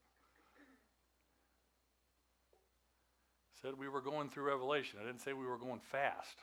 Said 3.63 3.79
we 3.79 3.89
were 3.89 4.01
going 4.01 4.29
through 4.29 4.45
Revelation. 4.45 4.99
I 5.03 5.07
didn't 5.07 5.21
say 5.21 5.33
we 5.33 5.47
were 5.47 5.59
going 5.59 5.81
fast. 5.81 6.39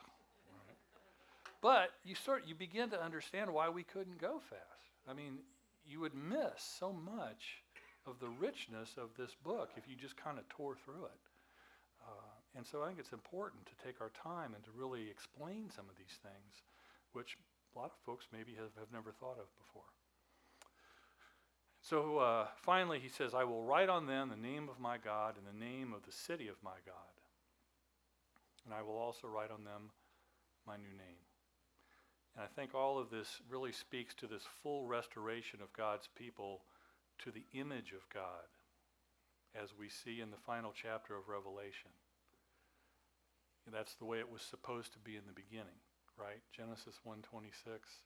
But 1.62 1.90
you 2.04 2.14
start 2.14 2.44
you 2.46 2.54
begin 2.54 2.90
to 2.90 3.02
understand 3.02 3.52
why 3.52 3.68
we 3.68 3.82
couldn't 3.82 4.20
go 4.20 4.40
fast. 4.48 4.92
I 5.08 5.14
mean, 5.14 5.38
you 5.84 6.00
would 6.00 6.14
miss 6.14 6.62
so 6.78 6.92
much 6.92 7.62
of 8.06 8.18
the 8.20 8.28
richness 8.28 8.96
of 8.96 9.10
this 9.18 9.34
book 9.44 9.70
if 9.76 9.88
you 9.88 9.96
just 9.96 10.16
kind 10.16 10.38
of 10.38 10.48
tore 10.48 10.74
through 10.74 11.04
it. 11.06 11.22
Uh, 12.02 12.32
and 12.56 12.66
so 12.66 12.82
I 12.82 12.88
think 12.88 12.98
it's 12.98 13.12
important 13.12 13.66
to 13.66 13.84
take 13.84 14.00
our 14.00 14.10
time 14.10 14.54
and 14.54 14.64
to 14.64 14.70
really 14.74 15.10
explain 15.10 15.70
some 15.74 15.86
of 15.90 15.96
these 15.98 16.18
things, 16.22 16.64
which 17.12 17.36
a 17.74 17.78
lot 17.78 17.92
of 17.92 17.98
folks 18.04 18.26
maybe 18.32 18.52
have, 18.54 18.72
have 18.78 18.92
never 18.92 19.12
thought 19.12 19.38
of 19.38 19.48
before. 19.58 19.90
So 21.82 22.18
uh, 22.18 22.46
finally, 22.62 22.98
he 22.98 23.08
says, 23.08 23.34
I 23.34 23.44
will 23.44 23.62
write 23.62 23.88
on 23.88 24.06
them 24.06 24.28
the 24.28 24.36
name 24.36 24.68
of 24.68 24.80
my 24.80 24.98
God 24.98 25.34
and 25.36 25.46
the 25.46 25.64
name 25.64 25.92
of 25.92 26.04
the 26.04 26.12
city 26.12 26.48
of 26.48 26.56
my 26.62 26.78
God. 26.84 27.14
And 28.64 28.74
I 28.74 28.82
will 28.82 28.98
also 28.98 29.28
write 29.28 29.52
on 29.52 29.62
them 29.62 29.90
my 30.66 30.76
new 30.76 30.90
name. 30.90 31.22
And 32.34 32.44
I 32.44 32.48
think 32.48 32.74
all 32.74 32.98
of 32.98 33.10
this 33.10 33.40
really 33.48 33.70
speaks 33.70 34.14
to 34.14 34.26
this 34.26 34.42
full 34.62 34.84
restoration 34.84 35.60
of 35.62 35.72
God's 35.72 36.08
people 36.18 36.62
to 37.24 37.30
the 37.30 37.46
image 37.52 37.92
of 37.92 38.08
God, 38.12 38.48
as 39.54 39.70
we 39.78 39.88
see 39.88 40.20
in 40.20 40.30
the 40.30 40.36
final 40.36 40.72
chapter 40.74 41.16
of 41.16 41.28
Revelation. 41.28 41.90
And 43.64 43.74
that's 43.74 43.94
the 43.94 44.04
way 44.04 44.18
it 44.18 44.30
was 44.30 44.42
supposed 44.42 44.92
to 44.92 44.98
be 44.98 45.16
in 45.16 45.26
the 45.26 45.32
beginning, 45.32 45.80
right? 46.16 46.42
Genesis 46.52 47.00
1:26. 47.04 48.02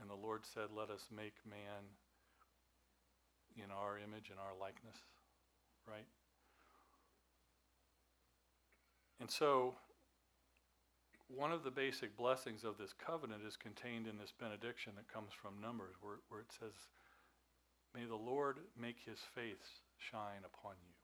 And 0.00 0.08
the 0.08 0.14
Lord 0.14 0.46
said, 0.46 0.70
"Let 0.70 0.90
us 0.90 1.10
make 1.10 1.44
man 1.44 1.96
in 3.56 3.70
our 3.70 3.98
image 3.98 4.30
and 4.30 4.38
our 4.38 4.54
likeness, 4.54 4.96
right? 5.86 6.06
And 9.20 9.30
so, 9.30 9.76
one 11.26 11.52
of 11.52 11.64
the 11.64 11.70
basic 11.70 12.16
blessings 12.16 12.64
of 12.64 12.78
this 12.78 12.92
covenant 12.92 13.42
is 13.44 13.56
contained 13.56 14.06
in 14.06 14.16
this 14.16 14.32
benediction 14.32 14.94
that 14.96 15.12
comes 15.12 15.32
from 15.32 15.60
Numbers, 15.60 15.96
where, 16.00 16.20
where 16.28 16.40
it 16.40 16.52
says, 16.52 16.88
May 17.94 18.04
the 18.04 18.16
Lord 18.16 18.58
make 18.80 18.98
his 19.04 19.18
face 19.34 19.82
shine 19.98 20.44
upon 20.44 20.74
you. 20.80 20.94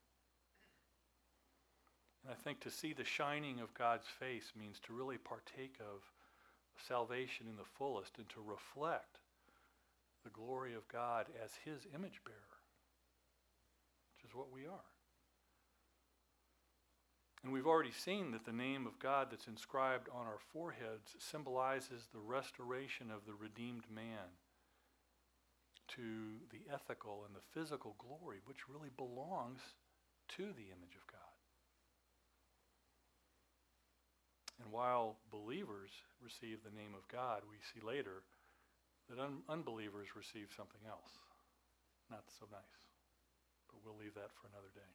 And 2.22 2.32
I 2.32 2.42
think 2.42 2.60
to 2.60 2.70
see 2.70 2.92
the 2.92 3.04
shining 3.04 3.60
of 3.60 3.74
God's 3.74 4.06
face 4.06 4.52
means 4.58 4.80
to 4.80 4.94
really 4.94 5.18
partake 5.18 5.76
of 5.80 6.02
salvation 6.88 7.46
in 7.48 7.56
the 7.56 7.68
fullest 7.78 8.18
and 8.18 8.28
to 8.30 8.40
reflect 8.40 9.18
the 10.24 10.30
glory 10.30 10.74
of 10.74 10.88
God 10.88 11.26
as 11.42 11.50
his 11.64 11.86
image 11.94 12.20
bearer, 12.24 12.58
which 14.16 14.28
is 14.28 14.34
what 14.34 14.50
we 14.50 14.62
are. 14.62 14.88
And 17.42 17.52
we've 17.52 17.66
already 17.66 17.92
seen 17.92 18.30
that 18.30 18.46
the 18.46 18.52
name 18.52 18.86
of 18.86 18.98
God 18.98 19.28
that's 19.30 19.48
inscribed 19.48 20.08
on 20.08 20.26
our 20.26 20.38
foreheads 20.50 21.14
symbolizes 21.18 22.08
the 22.10 22.20
restoration 22.20 23.10
of 23.10 23.26
the 23.26 23.34
redeemed 23.34 23.84
man 23.94 24.32
to 25.88 26.40
the 26.50 26.62
ethical 26.72 27.24
and 27.26 27.34
the 27.34 27.44
physical 27.52 27.96
glory 27.98 28.38
which 28.44 28.68
really 28.68 28.90
belongs 28.96 29.60
to 30.36 30.44
the 30.54 30.72
image 30.72 30.96
of 30.96 31.06
God. 31.10 31.34
And 34.62 34.72
while 34.72 35.18
believers 35.30 35.90
receive 36.22 36.62
the 36.62 36.74
name 36.74 36.94
of 36.96 37.06
God, 37.08 37.42
we 37.50 37.56
see 37.60 37.84
later 37.84 38.22
that 39.10 39.18
un- 39.18 39.42
unbelievers 39.48 40.16
receive 40.16 40.48
something 40.56 40.80
else. 40.88 41.18
Not 42.10 42.24
so 42.38 42.46
nice. 42.50 42.80
But 43.68 43.80
we'll 43.84 43.98
leave 43.98 44.14
that 44.14 44.32
for 44.32 44.46
another 44.48 44.70
day. 44.74 44.92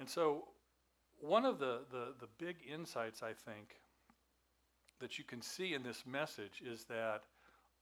And 0.00 0.08
so, 0.08 0.48
one 1.20 1.44
of 1.44 1.58
the, 1.58 1.82
the, 1.92 2.14
the 2.18 2.28
big 2.38 2.56
insights, 2.66 3.22
I 3.22 3.32
think, 3.32 3.76
that 5.00 5.18
you 5.18 5.24
can 5.24 5.42
see 5.42 5.74
in 5.74 5.82
this 5.82 6.04
message 6.06 6.62
is 6.64 6.84
that 6.84 7.22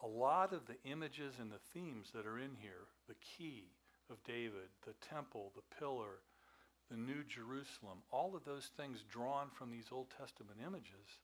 a 0.02 0.06
lot 0.06 0.52
of 0.52 0.66
the 0.66 0.76
images 0.90 1.34
and 1.40 1.50
the 1.50 1.60
themes 1.74 2.08
that 2.14 2.26
are 2.26 2.38
in 2.38 2.56
here 2.60 2.88
the 3.08 3.14
key 3.36 3.64
of 4.10 4.22
David, 4.24 4.68
the 4.86 4.94
temple, 5.06 5.52
the 5.54 5.76
pillar, 5.78 6.22
the 6.90 6.96
New 6.96 7.22
Jerusalem, 7.28 7.98
all 8.10 8.34
of 8.34 8.44
those 8.44 8.70
things 8.76 9.04
drawn 9.10 9.48
from 9.52 9.70
these 9.70 9.86
Old 9.92 10.08
Testament 10.18 10.58
images 10.64 11.18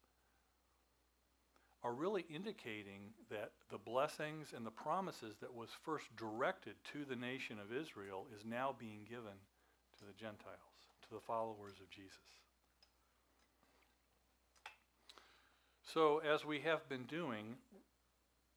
are 1.83 1.95
really 1.95 2.25
indicating 2.35 3.15
that 3.31 3.53
the 3.71 3.79
blessings 3.79 4.53
and 4.55 4.67
the 4.67 4.71
promises 4.71 5.37
that 5.41 5.55
was 5.55 5.69
first 5.85 6.07
directed 6.17 6.75
to 6.93 7.05
the 7.05 7.17
nation 7.17 7.59
of 7.59 7.77
Israel 7.77 8.27
is 8.37 8.45
now 8.45 8.75
being 8.79 9.07
given 9.09 9.39
to 9.99 10.05
the 10.05 10.19
Gentiles 10.19 10.77
to 11.09 11.15
the 11.15 11.21
followers 11.21 11.75
of 11.81 11.91
Jesus. 11.91 12.19
So, 15.95 16.19
as 16.19 16.45
we 16.45 16.61
have 16.61 16.89
been 16.89 17.05
doing, 17.05 17.55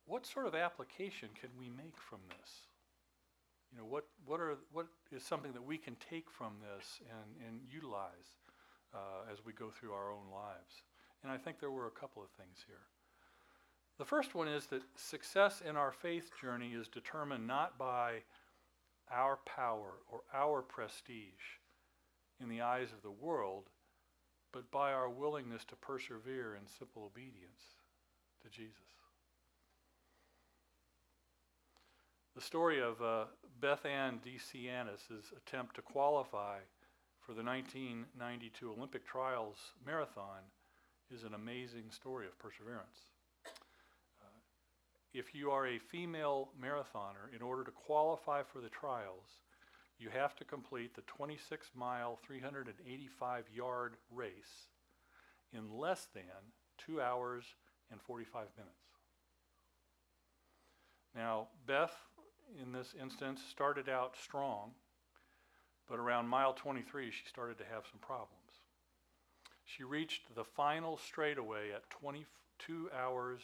what 0.10 0.26
sort 0.26 0.48
of 0.48 0.56
application 0.56 1.30
can 1.40 1.50
we 1.58 1.70
make 1.70 1.96
from 1.96 2.20
this? 2.30 2.50
You 3.72 3.78
know, 3.78 3.86
what, 3.86 4.06
what, 4.26 4.40
are, 4.40 4.58
what 4.72 4.88
is 5.12 5.24
something 5.24 5.54
that 5.54 5.64
we 5.64 5.78
can 5.78 5.96
take 6.10 6.32
from 6.32 6.54
this 6.60 7.00
and, 7.02 7.48
and 7.48 7.62
utilize 7.72 8.38
uh, 8.94 9.32
as 9.32 9.46
we 9.46 9.54
go 9.54 9.70
through 9.70 9.94
our 9.94 10.12
own 10.12 10.34
lives? 10.34 10.82
And 11.22 11.32
I 11.32 11.38
think 11.38 11.60
there 11.60 11.70
were 11.70 11.86
a 11.86 11.92
couple 11.92 12.24
of 12.24 12.30
things 12.32 12.58
here. 12.66 12.82
The 14.00 14.06
first 14.06 14.34
one 14.34 14.48
is 14.48 14.66
that 14.68 14.82
success 14.96 15.62
in 15.68 15.78
our 15.78 15.92
faith 15.92 16.32
journey 16.42 16.72
is 16.74 16.88
determined 16.88 17.46
not 17.46 17.78
by 17.78 18.24
our 19.12 19.38
power 19.46 19.94
or 20.12 20.22
our 20.34 20.64
prestige, 20.64 21.60
in 22.42 22.50
the 22.50 22.62
eyes 22.62 22.94
of 22.94 23.04
the 23.04 23.12
world, 23.12 23.66
but 24.54 24.72
by 24.72 24.94
our 24.94 25.10
willingness 25.10 25.66
to 25.66 25.76
persevere 25.76 26.56
in 26.56 26.66
simple 26.66 27.04
obedience 27.04 27.76
to 28.42 28.50
Jesus. 28.50 28.99
The 32.40 32.46
story 32.46 32.82
of 32.82 33.02
uh, 33.02 33.26
Beth 33.60 33.86
Ann 33.86 34.22
DeCiantis' 34.26 35.36
attempt 35.36 35.76
to 35.76 35.82
qualify 35.82 36.60
for 37.20 37.34
the 37.34 37.44
1992 37.44 38.72
Olympic 38.72 39.06
Trials 39.06 39.58
Marathon 39.86 40.48
is 41.14 41.26
an 41.26 41.34
amazing 41.34 41.92
story 41.92 42.28
of 42.28 42.40
perseverance. 42.40 43.12
Uh, 44.22 44.40
if 45.14 45.36
you 45.36 45.52
are 45.52 45.68
a 45.68 45.80
female 45.80 46.48
marathoner, 46.58 47.28
in 47.36 47.42
order 47.42 47.66
to 47.66 47.72
qualify 47.72 48.42
for 48.42 48.62
the 48.62 48.70
trials, 48.70 49.42
you 49.98 50.08
have 50.10 50.34
to 50.38 50.46
complete 50.46 50.96
the 50.96 51.02
26 51.08 51.72
mile, 51.76 52.18
385 52.26 53.50
yard 53.54 53.98
race 54.10 54.70
in 55.52 55.78
less 55.78 56.08
than 56.16 56.24
two 56.78 57.02
hours 57.02 57.44
and 57.92 58.02
45 58.02 58.48
minutes. 58.56 58.80
Now, 61.14 61.48
Beth, 61.66 61.92
in 62.62 62.72
this 62.72 62.94
instance, 63.00 63.42
started 63.50 63.90
out 63.90 64.16
strong, 64.22 64.72
but 65.88 66.00
around 66.00 66.28
mile 66.28 66.54
23, 66.54 67.12
she 67.12 67.26
started 67.28 67.58
to 67.58 67.64
have 67.66 67.84
some 67.90 68.00
problems. 68.00 68.62
She 69.66 69.84
reached 69.84 70.34
the 70.36 70.44
final 70.44 70.98
straightaway 70.98 71.72
at 71.72 71.90
22 71.90 72.90
hours, 72.98 73.42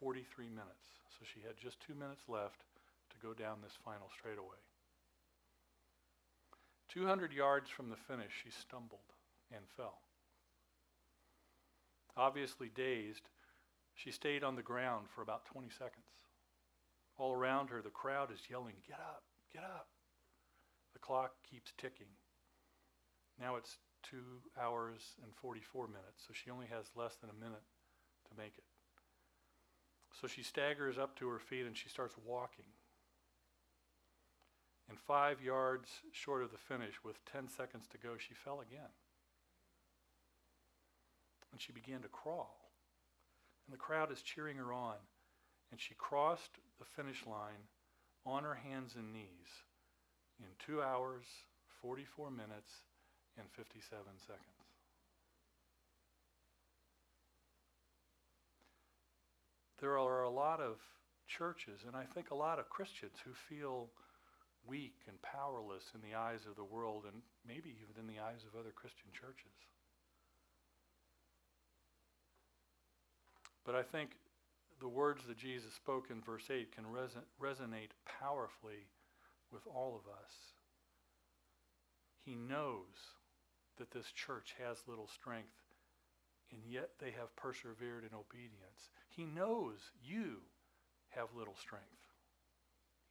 43 0.00 0.48
minutes. 0.48 0.86
So 1.18 1.24
she 1.24 1.40
had 1.46 1.56
just 1.56 1.80
two 1.80 1.94
minutes 1.94 2.22
left 2.28 2.64
to 3.10 3.26
go 3.26 3.34
down 3.34 3.58
this 3.62 3.78
final 3.84 4.08
straightaway. 4.18 4.60
200 6.88 7.32
yards 7.32 7.68
from 7.68 7.90
the 7.90 7.96
finish, 7.96 8.32
she 8.44 8.50
stumbled 8.50 9.12
and 9.50 9.64
fell. 9.76 9.98
Obviously 12.16 12.70
dazed, 12.74 13.28
she 13.94 14.10
stayed 14.10 14.42
on 14.42 14.56
the 14.56 14.62
ground 14.62 15.06
for 15.14 15.22
about 15.22 15.44
20 15.46 15.68
seconds. 15.68 16.04
All 17.18 17.32
around 17.32 17.70
her, 17.70 17.80
the 17.82 17.90
crowd 17.90 18.30
is 18.32 18.40
yelling, 18.50 18.74
Get 18.86 18.98
up, 18.98 19.22
get 19.52 19.64
up. 19.64 19.88
The 20.92 20.98
clock 20.98 21.32
keeps 21.48 21.72
ticking. 21.78 22.12
Now 23.40 23.56
it's 23.56 23.78
two 24.02 24.42
hours 24.60 25.16
and 25.22 25.34
44 25.34 25.88
minutes, 25.88 26.24
so 26.26 26.32
she 26.32 26.50
only 26.50 26.66
has 26.66 26.86
less 26.94 27.16
than 27.16 27.30
a 27.30 27.44
minute 27.44 27.64
to 28.28 28.36
make 28.36 28.56
it. 28.56 28.64
So 30.20 30.26
she 30.26 30.42
staggers 30.42 30.96
up 30.96 31.16
to 31.16 31.28
her 31.28 31.38
feet 31.38 31.66
and 31.66 31.76
she 31.76 31.88
starts 31.88 32.14
walking 32.24 32.64
and 34.88 34.98
five 34.98 35.42
yards 35.42 35.88
short 36.12 36.42
of 36.42 36.52
the 36.52 36.58
finish, 36.58 37.02
with 37.04 37.24
10 37.24 37.48
seconds 37.48 37.86
to 37.88 37.98
go, 37.98 38.16
she 38.16 38.34
fell 38.34 38.60
again. 38.60 38.90
And 41.50 41.60
she 41.60 41.72
began 41.72 42.02
to 42.02 42.08
crawl. 42.08 42.70
And 43.66 43.74
the 43.74 43.78
crowd 43.78 44.12
is 44.12 44.22
cheering 44.22 44.56
her 44.58 44.72
on. 44.72 44.96
And 45.70 45.80
she 45.80 45.94
crossed 45.94 46.58
the 46.78 46.84
finish 46.84 47.26
line 47.26 47.68
on 48.24 48.44
her 48.44 48.54
hands 48.54 48.94
and 48.96 49.12
knees 49.12 49.50
in 50.40 50.46
2 50.66 50.82
hours, 50.82 51.24
44 51.82 52.30
minutes, 52.30 52.82
and 53.38 53.46
57 53.50 54.02
seconds. 54.18 54.42
There 59.80 59.98
are 59.98 60.22
a 60.22 60.30
lot 60.30 60.60
of 60.60 60.76
churches, 61.26 61.80
and 61.86 61.94
I 61.94 62.04
think 62.14 62.30
a 62.30 62.34
lot 62.34 62.58
of 62.58 62.70
Christians 62.70 63.18
who 63.24 63.32
feel 63.32 63.88
weak 64.66 64.96
and 65.06 65.20
powerless 65.22 65.84
in 65.94 66.00
the 66.00 66.16
eyes 66.16 66.40
of 66.48 66.56
the 66.56 66.64
world 66.64 67.04
and 67.04 67.22
maybe 67.46 67.76
even 67.82 68.00
in 68.00 68.06
the 68.06 68.20
eyes 68.20 68.42
of 68.46 68.58
other 68.58 68.72
Christian 68.74 69.10
churches. 69.12 69.52
But 73.64 73.74
I 73.74 73.82
think 73.82 74.10
the 74.80 74.88
words 74.88 75.24
that 75.26 75.38
Jesus 75.38 75.72
spoke 75.74 76.10
in 76.10 76.20
verse 76.20 76.50
8 76.50 76.74
can 76.74 76.84
reson- 76.84 77.24
resonate 77.40 77.92
powerfully 78.20 78.88
with 79.50 79.66
all 79.66 79.94
of 79.96 80.10
us. 80.12 80.32
He 82.24 82.34
knows 82.34 83.14
that 83.78 83.90
this 83.90 84.10
church 84.12 84.54
has 84.62 84.88
little 84.88 85.08
strength, 85.08 85.62
and 86.50 86.60
yet 86.68 86.90
they 86.98 87.12
have 87.12 87.34
persevered 87.36 88.04
in 88.04 88.16
obedience. 88.16 88.90
He 89.08 89.24
knows 89.24 89.78
you 90.02 90.38
have 91.10 91.28
little 91.36 91.56
strength. 91.56 91.86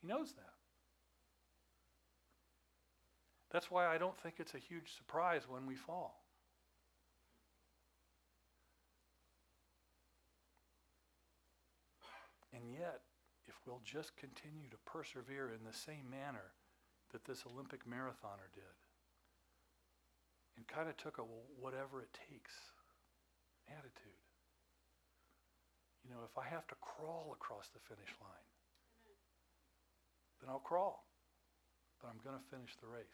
He 0.00 0.06
knows 0.06 0.32
that. 0.34 0.54
That's 3.50 3.70
why 3.70 3.86
I 3.86 3.98
don't 3.98 4.16
think 4.18 4.36
it's 4.38 4.54
a 4.54 4.58
huge 4.58 4.94
surprise 4.96 5.42
when 5.48 5.66
we 5.66 5.76
fall. 5.76 6.25
Yet, 12.78 13.00
if 13.48 13.54
we'll 13.64 13.82
just 13.84 14.16
continue 14.16 14.68
to 14.70 14.76
persevere 14.84 15.50
in 15.50 15.64
the 15.64 15.76
same 15.76 16.10
manner 16.10 16.52
that 17.12 17.24
this 17.24 17.44
Olympic 17.46 17.86
marathoner 17.88 18.50
did, 18.54 18.76
and 20.56 20.66
kind 20.66 20.88
of 20.88 20.96
took 20.96 21.18
a 21.18 21.22
whatever 21.60 22.00
it 22.00 22.12
takes 22.28 22.52
attitude. 23.68 24.20
You 26.04 26.14
know, 26.14 26.20
if 26.24 26.38
I 26.38 26.48
have 26.48 26.66
to 26.68 26.74
crawl 26.80 27.34
across 27.34 27.68
the 27.68 27.80
finish 27.80 28.14
line, 28.20 28.48
then 30.40 30.50
I'll 30.50 30.60
crawl. 30.60 31.04
But 32.00 32.08
I'm 32.08 32.20
going 32.22 32.38
to 32.38 32.56
finish 32.56 32.76
the 32.80 32.86
race. 32.86 33.04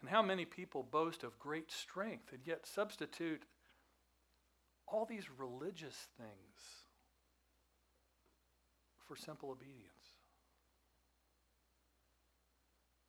And 0.00 0.10
how 0.10 0.22
many 0.22 0.44
people 0.44 0.82
boast 0.82 1.22
of 1.22 1.38
great 1.38 1.70
strength 1.70 2.32
and 2.32 2.40
yet 2.44 2.66
substitute 2.66 3.42
all 4.90 5.04
these 5.04 5.26
religious 5.38 5.96
things 6.18 6.58
for 9.06 9.16
simple 9.16 9.50
obedience? 9.50 10.18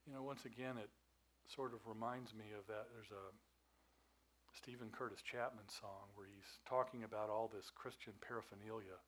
You 0.07 0.13
know, 0.13 0.23
once 0.23 0.45
again, 0.45 0.77
it 0.77 0.89
sort 1.47 1.73
of 1.73 1.79
reminds 1.85 2.33
me 2.33 2.53
of 2.57 2.67
that. 2.67 2.87
There's 2.93 3.11
a 3.11 3.25
Steven 4.55 4.89
Curtis 4.91 5.21
Chapman 5.21 5.67
song 5.69 6.11
where 6.15 6.27
he's 6.27 6.59
talking 6.67 7.03
about 7.03 7.29
all 7.29 7.49
this 7.53 7.71
Christian 7.73 8.13
paraphernalia, 8.19 8.99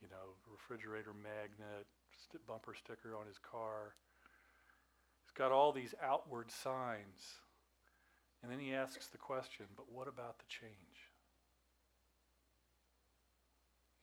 you 0.00 0.08
know, 0.08 0.38
refrigerator 0.50 1.12
magnet, 1.12 1.86
st- 2.16 2.46
bumper 2.46 2.74
sticker 2.74 3.16
on 3.16 3.26
his 3.26 3.38
car. 3.38 3.94
He's 5.24 5.34
got 5.36 5.52
all 5.52 5.72
these 5.72 5.94
outward 6.02 6.50
signs. 6.50 7.42
And 8.42 8.50
then 8.50 8.58
he 8.58 8.72
asks 8.72 9.08
the 9.08 9.18
question, 9.18 9.66
but 9.76 9.92
what 9.92 10.08
about 10.08 10.38
the 10.38 10.48
change? 10.48 10.89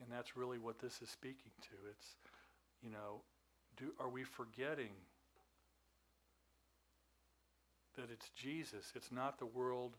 And 0.02 0.12
that's 0.12 0.38
really 0.38 0.60
what 0.60 0.80
this 0.80 1.02
is 1.02 1.10
speaking 1.10 1.52
to. 1.62 1.76
It's, 1.90 2.16
you 2.82 2.90
know, 2.90 3.22
do, 3.78 3.94
are 4.00 4.10
we 4.10 4.24
forgetting 4.24 4.92
that 7.96 8.10
it's 8.12 8.30
Jesus? 8.36 8.92
It's 8.96 9.12
not 9.12 9.40
the 9.40 9.46
world 9.46 9.98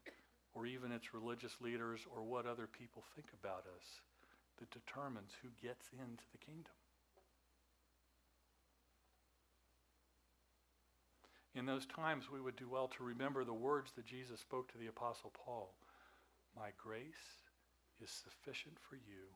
or 0.55 0.67
even 0.67 0.93
its 0.93 1.15
religious 1.15 1.57
leaders 1.61 2.07
or 2.15 2.23
what 2.23 2.47
other 2.47 2.67
people 2.67 3.03
think 3.15 3.29
about 3.43 3.65
us 3.77 4.01
that 4.59 4.71
determines 4.71 5.33
who 5.43 5.49
gets 5.63 5.87
into 5.93 6.25
the 6.33 6.39
kingdom. 6.39 6.73
In 11.55 11.67
those 11.67 11.87
times, 11.87 12.31
we 12.31 12.41
would 12.41 12.57
do 12.57 12.69
well 12.69 12.89
to 12.89 13.03
remember 13.03 13.45
the 13.45 13.55
words 13.55 13.93
that 13.97 14.07
Jesus 14.07 14.41
spoke 14.41 14.71
to 14.71 14.79
the 14.79 14.87
Apostle 14.87 15.33
Paul 15.35 15.75
My 16.57 16.71
grace 16.77 17.43
is 18.03 18.11
sufficient 18.11 18.77
for 18.79 18.97
you, 18.97 19.27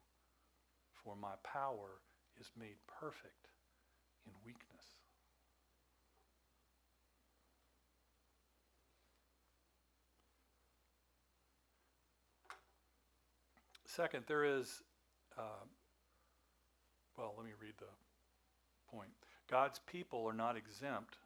for 1.04 1.16
my 1.16 1.34
power 1.44 2.00
is 2.40 2.50
made 2.58 2.76
perfect 2.86 3.48
in 4.26 4.32
weakness. 4.44 4.84
Second, 13.86 14.24
there 14.26 14.44
is, 14.44 14.82
uh, 15.36 15.64
well, 17.18 17.34
let 17.36 17.44
me 17.44 17.52
read 17.60 17.74
the 17.78 17.92
point. 18.90 19.10
God's 19.50 19.80
people 19.80 20.24
are 20.26 20.32
not 20.32 20.56
exempt 20.56 21.18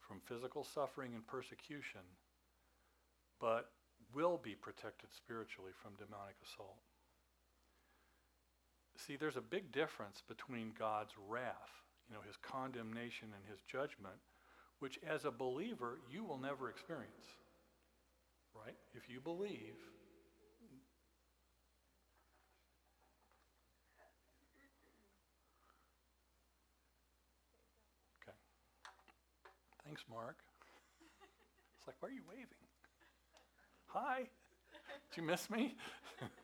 from 0.00 0.20
physical 0.24 0.64
suffering 0.64 1.12
and 1.14 1.26
persecution, 1.26 2.00
but 3.38 3.70
will 4.14 4.40
be 4.42 4.54
protected 4.54 5.10
spiritually 5.12 5.72
from 5.82 5.92
demonic 5.98 6.36
assault. 6.42 6.80
See, 9.06 9.16
there's 9.16 9.36
a 9.36 9.40
big 9.40 9.70
difference 9.70 10.22
between 10.26 10.72
God's 10.76 11.12
wrath, 11.28 11.70
you 12.08 12.14
know, 12.14 12.20
his 12.26 12.36
condemnation 12.36 13.28
and 13.32 13.44
his 13.48 13.60
judgment, 13.70 14.18
which 14.80 14.98
as 15.08 15.24
a 15.24 15.30
believer 15.30 15.98
you 16.10 16.24
will 16.24 16.38
never 16.38 16.68
experience. 16.68 17.26
Right? 18.54 18.74
If 18.94 19.08
you 19.08 19.20
believe, 19.20 19.76
Okay. 28.22 28.36
Thanks, 29.86 30.02
Mark. 30.10 30.36
It's 31.78 31.86
like, 31.86 31.96
why 32.00 32.08
are 32.08 32.12
you 32.12 32.22
waving? 32.28 32.46
Hi. 33.86 34.28
Did 35.10 35.16
you 35.16 35.22
miss 35.22 35.48
me? 35.48 35.76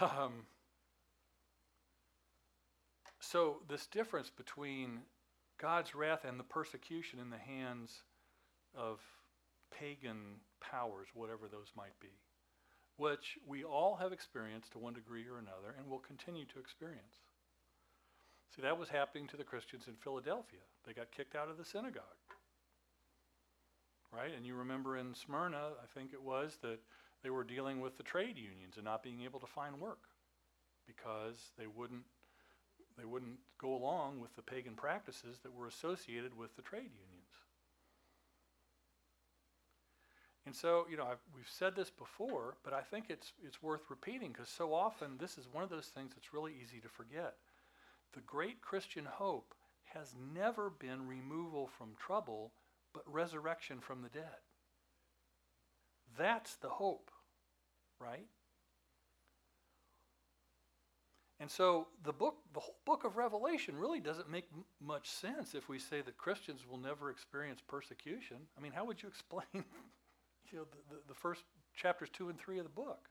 um, 0.00 0.32
so, 3.20 3.62
this 3.68 3.86
difference 3.86 4.30
between 4.30 5.00
God's 5.58 5.94
wrath 5.94 6.24
and 6.24 6.38
the 6.38 6.44
persecution 6.44 7.18
in 7.18 7.30
the 7.30 7.38
hands 7.38 8.02
of 8.76 9.00
pagan 9.70 10.40
powers, 10.60 11.08
whatever 11.14 11.48
those 11.48 11.72
might 11.76 11.98
be, 12.00 12.12
which 12.96 13.38
we 13.46 13.64
all 13.64 13.96
have 13.96 14.12
experienced 14.12 14.72
to 14.72 14.78
one 14.78 14.94
degree 14.94 15.26
or 15.26 15.38
another 15.38 15.74
and 15.78 15.88
will 15.88 15.98
continue 15.98 16.44
to 16.44 16.58
experience. 16.58 17.24
See, 18.54 18.62
that 18.62 18.78
was 18.78 18.88
happening 18.88 19.26
to 19.28 19.36
the 19.36 19.44
Christians 19.44 19.84
in 19.88 19.94
Philadelphia. 19.96 20.60
They 20.86 20.92
got 20.92 21.10
kicked 21.10 21.34
out 21.34 21.50
of 21.50 21.58
the 21.58 21.64
synagogue. 21.64 22.02
Right? 24.12 24.30
And 24.34 24.46
you 24.46 24.54
remember 24.54 24.96
in 24.96 25.14
Smyrna, 25.14 25.72
I 25.82 25.86
think 25.94 26.12
it 26.12 26.22
was, 26.22 26.58
that 26.62 26.78
they 27.26 27.30
were 27.30 27.42
dealing 27.42 27.80
with 27.80 27.96
the 27.96 28.04
trade 28.04 28.38
unions 28.38 28.76
and 28.76 28.84
not 28.84 29.02
being 29.02 29.22
able 29.22 29.40
to 29.40 29.48
find 29.48 29.80
work 29.80 29.98
because 30.86 31.50
they 31.58 31.66
wouldn't 31.66 32.04
they 32.96 33.04
wouldn't 33.04 33.40
go 33.60 33.74
along 33.74 34.20
with 34.20 34.36
the 34.36 34.42
pagan 34.42 34.74
practices 34.74 35.40
that 35.42 35.52
were 35.52 35.66
associated 35.66 36.38
with 36.38 36.54
the 36.54 36.62
trade 36.62 36.92
unions. 36.94 37.32
And 40.46 40.54
so, 40.54 40.86
you 40.88 40.96
know, 40.96 41.02
I've, 41.02 41.18
we've 41.34 41.50
said 41.50 41.74
this 41.74 41.90
before, 41.90 42.58
but 42.62 42.72
I 42.72 42.82
think 42.82 43.06
it's, 43.08 43.32
it's 43.44 43.60
worth 43.60 43.90
repeating 43.90 44.30
because 44.30 44.48
so 44.48 44.72
often 44.72 45.18
this 45.18 45.36
is 45.36 45.48
one 45.52 45.64
of 45.64 45.68
those 45.68 45.88
things 45.88 46.12
that's 46.14 46.32
really 46.32 46.52
easy 46.62 46.80
to 46.80 46.88
forget. 46.88 47.34
The 48.14 48.20
great 48.20 48.60
Christian 48.62 49.04
hope 49.04 49.52
has 49.86 50.14
never 50.32 50.70
been 50.70 51.08
removal 51.08 51.66
from 51.66 51.96
trouble, 51.98 52.52
but 52.94 53.02
resurrection 53.12 53.80
from 53.80 54.02
the 54.02 54.08
dead. 54.10 54.46
That's 56.16 56.54
the 56.56 56.68
hope, 56.68 57.10
right? 58.00 58.26
And 61.38 61.50
so 61.50 61.88
the 62.04 62.12
book, 62.12 62.36
the 62.54 62.60
whole 62.60 62.78
book 62.86 63.04
of 63.04 63.16
Revelation 63.16 63.76
really 63.76 64.00
doesn't 64.00 64.30
make 64.30 64.46
m- 64.54 64.64
much 64.80 65.10
sense 65.10 65.54
if 65.54 65.68
we 65.68 65.78
say 65.78 66.00
that 66.00 66.16
Christians 66.16 66.62
will 66.68 66.78
never 66.78 67.10
experience 67.10 67.60
persecution. 67.66 68.38
I 68.56 68.62
mean, 68.62 68.72
how 68.72 68.86
would 68.86 69.02
you 69.02 69.08
explain, 69.12 69.44
you 69.52 70.58
know, 70.58 70.64
the, 70.64 70.94
the, 70.94 71.00
the 71.08 71.14
first 71.14 71.42
chapters 71.74 72.08
two 72.10 72.30
and 72.30 72.38
three 72.38 72.58
of 72.58 72.64
the 72.64 72.70
book? 72.70 73.08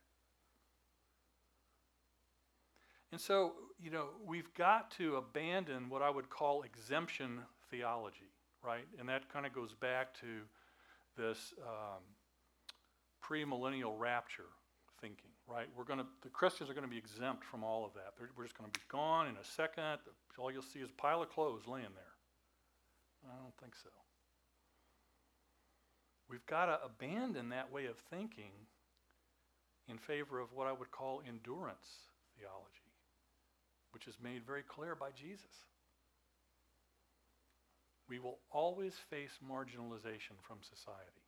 And 3.12 3.22
so, 3.22 3.54
you 3.80 3.92
know, 3.92 4.08
we've 4.26 4.52
got 4.56 4.90
to 4.98 5.18
abandon 5.18 5.88
what 5.90 6.02
I 6.02 6.10
would 6.10 6.30
call 6.30 6.64
exemption 6.64 7.42
theology, 7.70 8.34
right? 8.64 8.88
And 9.00 9.08
that 9.08 9.32
kind 9.32 9.46
of 9.46 9.54
goes 9.54 9.74
back 9.74 10.20
to 10.22 10.42
this 11.16 11.54
um, 11.62 12.02
premillennial 13.24 13.98
rapture 13.98 14.50
thinking, 15.06 15.30
right? 15.48 15.68
We're 15.78 15.86
going 15.86 16.00
to, 16.00 16.06
the 16.24 16.30
Christians 16.30 16.70
are 16.70 16.74
going 16.74 16.86
to 16.86 16.90
be 16.90 16.98
exempt 16.98 17.46
from 17.46 17.64
all 17.64 17.86
of 17.86 17.94
that. 17.94 18.18
They're, 18.18 18.30
we're 18.36 18.46
just 18.46 18.58
going 18.58 18.70
to 18.72 18.80
be 18.80 18.84
gone 18.90 19.28
in 19.28 19.36
a 19.38 19.44
second. 19.44 20.00
All 20.40 20.52
you'll 20.52 20.66
see 20.66 20.80
is 20.80 20.90
a 20.90 21.02
pile 21.02 21.22
of 21.22 21.30
clothes 21.30 21.68
laying 21.68 21.94
there. 21.94 22.16
I 23.30 23.38
don't 23.38 23.56
think 23.62 23.76
so. 23.76 23.90
We've 26.30 26.46
got 26.48 26.66
to 26.66 26.80
abandon 26.84 27.50
that 27.50 27.72
way 27.72 27.86
of 27.86 27.98
thinking 28.10 28.52
in 29.88 30.00
favor 30.00 30.40
of 30.40 30.54
what 30.54 30.66
I 30.66 30.72
would 30.72 30.90
call 30.90 31.22
endurance 31.28 32.10
theology 32.38 32.86
which 33.96 34.08
is 34.10 34.18
made 34.22 34.46
very 34.46 34.62
clear 34.62 34.94
by 34.94 35.08
Jesus. 35.16 35.64
We 38.10 38.20
will 38.20 38.40
always 38.52 38.94
face 39.10 39.40
marginalization 39.42 40.36
from 40.42 40.58
society. 40.62 41.24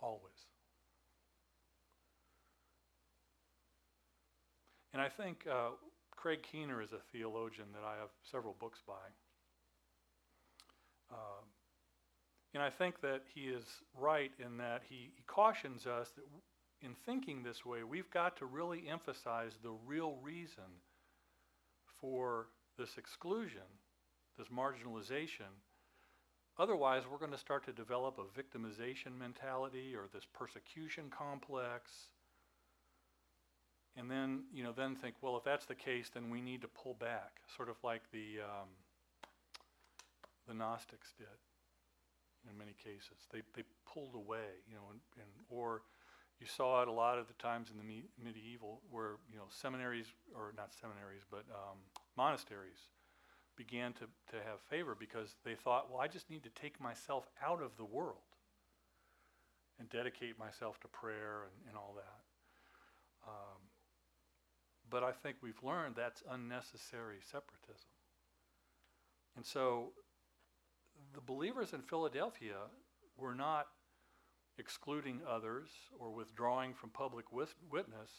Always. 0.00 0.34
And 4.92 5.02
I 5.02 5.08
think 5.08 5.46
uh, 5.50 5.70
Craig 6.16 6.40
Keener 6.42 6.82
is 6.82 6.92
a 6.92 7.00
theologian 7.12 7.68
that 7.74 7.84
I 7.84 7.96
have 8.00 8.10
several 8.30 8.56
books 8.58 8.80
by. 8.86 8.94
Uh, 11.10 11.42
and 12.54 12.62
I 12.62 12.70
think 12.70 13.00
that 13.02 13.22
he 13.34 13.42
is 13.42 13.64
right 13.98 14.32
in 14.44 14.56
that 14.58 14.82
he, 14.88 15.12
he 15.14 15.22
cautions 15.26 15.86
us 15.86 16.10
that 16.16 16.24
in 16.80 16.94
thinking 17.06 17.42
this 17.42 17.64
way, 17.64 17.82
we've 17.82 18.10
got 18.10 18.36
to 18.38 18.46
really 18.46 18.84
emphasize 18.88 19.52
the 19.62 19.72
real 19.86 20.16
reason 20.22 20.64
for 22.00 22.46
this 22.78 22.96
exclusion, 22.96 23.66
this 24.38 24.48
marginalization. 24.48 25.50
Otherwise, 26.58 27.02
we're 27.10 27.18
going 27.18 27.32
to 27.32 27.38
start 27.38 27.64
to 27.66 27.72
develop 27.72 28.18
a 28.18 28.40
victimization 28.40 29.18
mentality 29.18 29.94
or 29.94 30.08
this 30.12 30.26
persecution 30.32 31.04
complex. 31.10 31.90
And 33.98 34.08
then, 34.08 34.44
you 34.54 34.62
know, 34.62 34.72
then 34.72 34.94
think, 34.94 35.16
well, 35.20 35.36
if 35.36 35.42
that's 35.42 35.66
the 35.66 35.74
case, 35.74 36.08
then 36.12 36.30
we 36.30 36.40
need 36.40 36.62
to 36.62 36.68
pull 36.68 36.94
back, 36.94 37.40
sort 37.56 37.68
of 37.68 37.76
like 37.82 38.02
the 38.12 38.40
um, 38.44 38.68
the 40.46 40.54
Gnostics 40.54 41.12
did 41.18 41.26
in 42.48 42.56
many 42.56 42.72
cases. 42.72 43.26
They, 43.32 43.42
they 43.54 43.64
pulled 43.92 44.14
away, 44.14 44.62
you 44.68 44.76
know, 44.76 44.86
and, 44.90 45.00
and 45.16 45.28
or 45.48 45.82
you 46.40 46.46
saw 46.46 46.82
it 46.82 46.88
a 46.88 46.92
lot 46.92 47.18
of 47.18 47.26
the 47.26 47.34
times 47.34 47.70
in 47.70 47.76
the 47.76 47.84
me- 47.84 48.08
medieval 48.22 48.80
where 48.90 49.16
you 49.30 49.36
know 49.36 49.46
seminaries 49.48 50.06
or 50.34 50.52
not 50.56 50.72
seminaries 50.72 51.22
but 51.30 51.44
um, 51.50 51.78
monasteries 52.16 52.90
began 53.56 53.92
to, 53.92 54.04
to 54.30 54.36
have 54.46 54.60
favor 54.70 54.96
because 54.98 55.34
they 55.44 55.54
thought 55.54 55.90
well 55.90 56.00
i 56.00 56.06
just 56.06 56.30
need 56.30 56.42
to 56.44 56.50
take 56.50 56.80
myself 56.80 57.28
out 57.44 57.60
of 57.62 57.76
the 57.76 57.84
world 57.84 58.38
and 59.78 59.88
dedicate 59.90 60.38
myself 60.38 60.78
to 60.80 60.88
prayer 60.88 61.42
and, 61.42 61.68
and 61.68 61.76
all 61.76 61.94
that 61.96 62.17
but 64.90 65.02
i 65.02 65.12
think 65.12 65.36
we've 65.42 65.62
learned 65.62 65.94
that's 65.96 66.22
unnecessary 66.30 67.18
separatism 67.30 67.90
and 69.36 69.44
so 69.44 69.92
the 71.14 71.20
believers 71.20 71.72
in 71.72 71.82
philadelphia 71.82 72.56
were 73.16 73.34
not 73.34 73.68
excluding 74.58 75.20
others 75.28 75.68
or 75.98 76.10
withdrawing 76.10 76.74
from 76.74 76.90
public 76.90 77.26
witness 77.32 78.10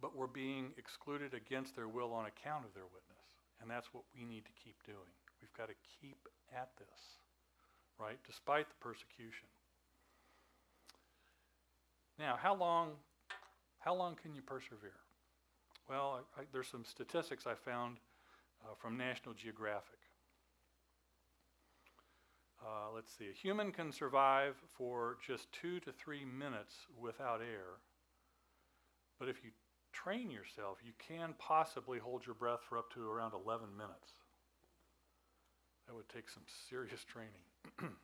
but 0.00 0.16
were 0.16 0.28
being 0.28 0.70
excluded 0.76 1.34
against 1.34 1.76
their 1.76 1.88
will 1.88 2.12
on 2.12 2.26
account 2.26 2.64
of 2.64 2.74
their 2.74 2.86
witness. 2.86 3.26
And 3.60 3.70
that's 3.70 3.92
what 3.92 4.04
we 4.14 4.24
need 4.24 4.44
to 4.44 4.52
keep 4.64 4.76
doing. 4.84 5.12
We've 5.40 5.52
got 5.56 5.68
to 5.68 5.74
keep 6.00 6.28
at 6.54 6.70
this, 6.78 7.18
right? 7.98 8.18
Despite 8.26 8.68
the 8.68 8.78
persecution. 8.80 9.48
Now, 12.18 12.38
how 12.40 12.54
long, 12.54 12.92
how 13.78 13.94
long 13.94 14.16
can 14.20 14.34
you 14.34 14.42
persevere? 14.42 15.00
Well, 15.88 16.20
I, 16.36 16.42
I, 16.42 16.44
there's 16.52 16.68
some 16.68 16.84
statistics 16.84 17.46
I 17.46 17.54
found 17.54 17.98
uh, 18.62 18.74
from 18.76 18.96
National 18.96 19.34
Geographic. 19.34 19.98
Uh, 22.60 22.92
let's 22.94 23.16
see, 23.16 23.28
a 23.30 23.32
human 23.32 23.70
can 23.70 23.92
survive 23.92 24.56
for 24.76 25.16
just 25.24 25.50
two 25.52 25.78
to 25.80 25.92
three 25.92 26.24
minutes 26.24 26.74
without 27.00 27.40
air. 27.40 27.78
But 29.18 29.28
if 29.28 29.44
you 29.44 29.50
train 29.92 30.30
yourself, 30.30 30.78
you 30.84 30.92
can 30.98 31.34
possibly 31.38 31.98
hold 31.98 32.26
your 32.26 32.34
breath 32.34 32.60
for 32.68 32.76
up 32.76 32.92
to 32.94 33.08
around 33.08 33.32
11 33.32 33.68
minutes. 33.76 34.10
That 35.86 35.94
would 35.94 36.08
take 36.08 36.28
some 36.28 36.42
serious 36.68 37.04
training. 37.04 37.32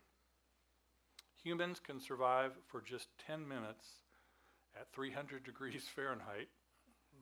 Humans 1.43 1.81
can 1.81 2.01
survive 2.01 2.53
for 2.67 2.81
just 2.81 3.09
10 3.27 3.47
minutes 3.47 3.87
at 4.79 4.93
300 4.93 5.45
degrees 5.45 5.85
Fahrenheit. 5.95 6.49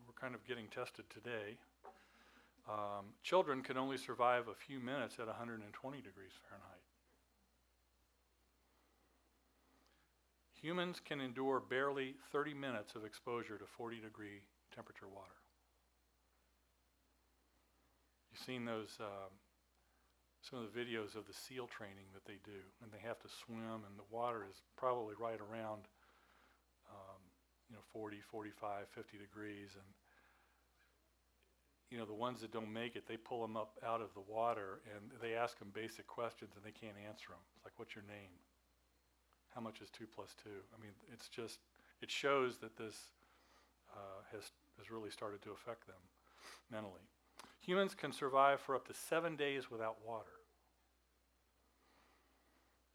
We're 0.07 0.21
kind 0.21 0.35
of 0.35 0.47
getting 0.47 0.67
tested 0.69 1.05
today. 1.11 1.59
Um, 2.69 3.13
children 3.23 3.63
can 3.63 3.77
only 3.77 3.99
survive 3.99 4.49
a 4.49 4.55
few 4.55 4.79
minutes 4.79 5.17
at 5.19 5.27
120 5.27 5.97
degrees 5.99 6.33
Fahrenheit. 6.49 6.83
Humans 10.63 11.03
can 11.05 11.21
endure 11.21 11.59
barely 11.59 12.15
30 12.31 12.55
minutes 12.55 12.95
of 12.95 13.05
exposure 13.05 13.59
to 13.59 13.67
40 13.67 13.99
degree 13.99 14.47
temperature 14.73 15.09
water. 15.09 15.43
You've 18.31 18.41
seen 18.41 18.65
those, 18.65 18.97
um, 19.01 19.35
some 20.41 20.61
of 20.61 20.73
the 20.73 20.79
videos 20.79 21.17
of 21.17 21.27
the 21.27 21.35
SEAL 21.35 21.67
training 21.67 22.07
that 22.15 22.25
they 22.25 22.39
do, 22.45 22.63
and 22.81 22.93
they 22.93 23.03
have 23.07 23.19
to 23.21 23.29
swim, 23.29 23.83
and 23.85 23.99
the 23.99 24.07
water 24.09 24.47
is 24.49 24.63
probably 24.77 25.17
right 25.19 25.41
around, 25.41 25.83
you 27.73 27.81
know, 27.81 27.85
40, 27.93 28.21
45, 28.21 28.85
50 28.93 29.17
degrees, 29.17 29.73
and 29.73 29.89
you 31.89 31.97
know, 31.97 32.05
the 32.05 32.13
ones 32.13 32.41
that 32.41 32.53
don't 32.53 32.73
make 32.73 32.97
it, 32.97 33.09
they 33.09 33.17
pull 33.17 33.41
them 33.41 33.57
up 33.57 33.81
out 33.81 34.01
of 34.01 34.13
the 34.13 34.25
water, 34.25 34.85
and 34.93 35.13
they 35.21 35.33
ask 35.33 35.59
them 35.59 35.73
basic 35.73 36.07
questions, 36.07 36.53
and 36.57 36.65
they 36.65 36.73
can't 36.73 36.97
answer 37.09 37.33
them. 37.33 37.41
It's 37.57 37.65
like, 37.65 37.77
what's 37.77 37.97
your 37.97 38.05
name? 38.09 38.33
how 39.55 39.61
much 39.61 39.81
is 39.81 39.91
2 39.91 40.05
plus 40.15 40.35
2? 40.43 40.51
I 40.51 40.81
mean, 40.81 40.93
it's 41.13 41.29
just, 41.29 41.59
it 42.01 42.11
shows 42.11 42.59
that 42.59 42.77
this 42.77 42.97
uh, 43.93 44.23
has, 44.33 44.51
has 44.79 44.91
really 44.91 45.11
started 45.11 45.43
to 45.43 45.51
affect 45.51 45.87
them 45.87 46.01
mentally. 46.71 47.03
Humans 47.61 47.95
can 47.95 48.13
survive 48.13 48.61
for 48.61 48.75
up 48.75 48.87
to 48.89 48.95
seven 48.95 49.37
days 49.37 49.71
without 49.71 49.97
water. 50.07 50.41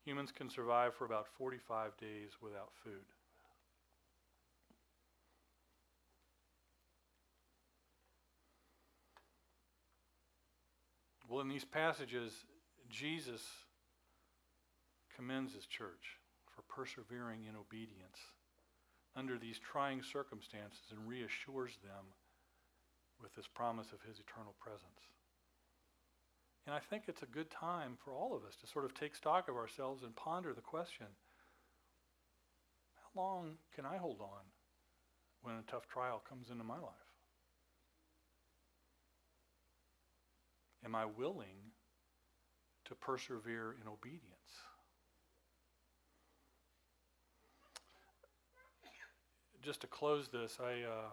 Humans 0.04 0.32
can 0.32 0.50
survive 0.50 0.94
for 0.96 1.06
about 1.06 1.28
45 1.38 1.98
days 1.98 2.32
without 2.42 2.72
food. 2.84 3.06
Well, 11.28 11.42
in 11.42 11.50
these 11.50 11.66
passages, 11.66 12.32
Jesus 12.90 13.42
commends 15.16 15.54
his 15.54 15.66
church 15.66 16.20
for 16.56 16.62
persevering 16.64 17.44
in 17.50 17.56
obedience 17.56 18.18
under 19.16 19.38
these 19.38 19.60
trying 19.60 20.02
circumstances 20.02 20.92
and 20.92 21.08
reassures 21.08 21.78
them 21.84 22.14
with 23.22 23.36
this 23.36 23.48
promise 23.48 23.88
of 23.92 24.02
his 24.08 24.20
eternal 24.20 24.56
presence. 24.60 25.02
And 26.66 26.76
I 26.76 26.80
think 26.80 27.04
it's 27.08 27.24
a 27.24 27.26
good 27.26 27.50
time 27.50 27.98
for 28.04 28.14
all 28.14 28.36
of 28.36 28.44
us 28.44 28.56
to 28.62 28.68
sort 28.68 28.86
of 28.86 28.94
take 28.94 29.16
stock 29.16 29.50
of 29.50 29.56
ourselves 29.56 30.04
and 30.04 30.16
ponder 30.16 30.54
the 30.54 30.62
question 30.62 31.08
how 32.96 33.22
long 33.22 33.56
can 33.74 33.86
I 33.86 33.98
hold 33.98 34.22
on 34.22 34.46
when 35.42 35.56
a 35.56 35.72
tough 35.72 35.88
trial 35.88 36.22
comes 36.28 36.50
into 36.50 36.64
my 36.64 36.78
life? 36.78 37.07
Am 40.88 40.96
I 40.96 41.04
willing 41.04 41.76
to 42.86 42.96
persevere 42.96 43.76
in 43.82 43.90
obedience? 43.90 44.24
just 49.62 49.82
to 49.82 49.88
close 49.88 50.30
this, 50.30 50.60
I 50.64 50.88
uh, 50.88 51.12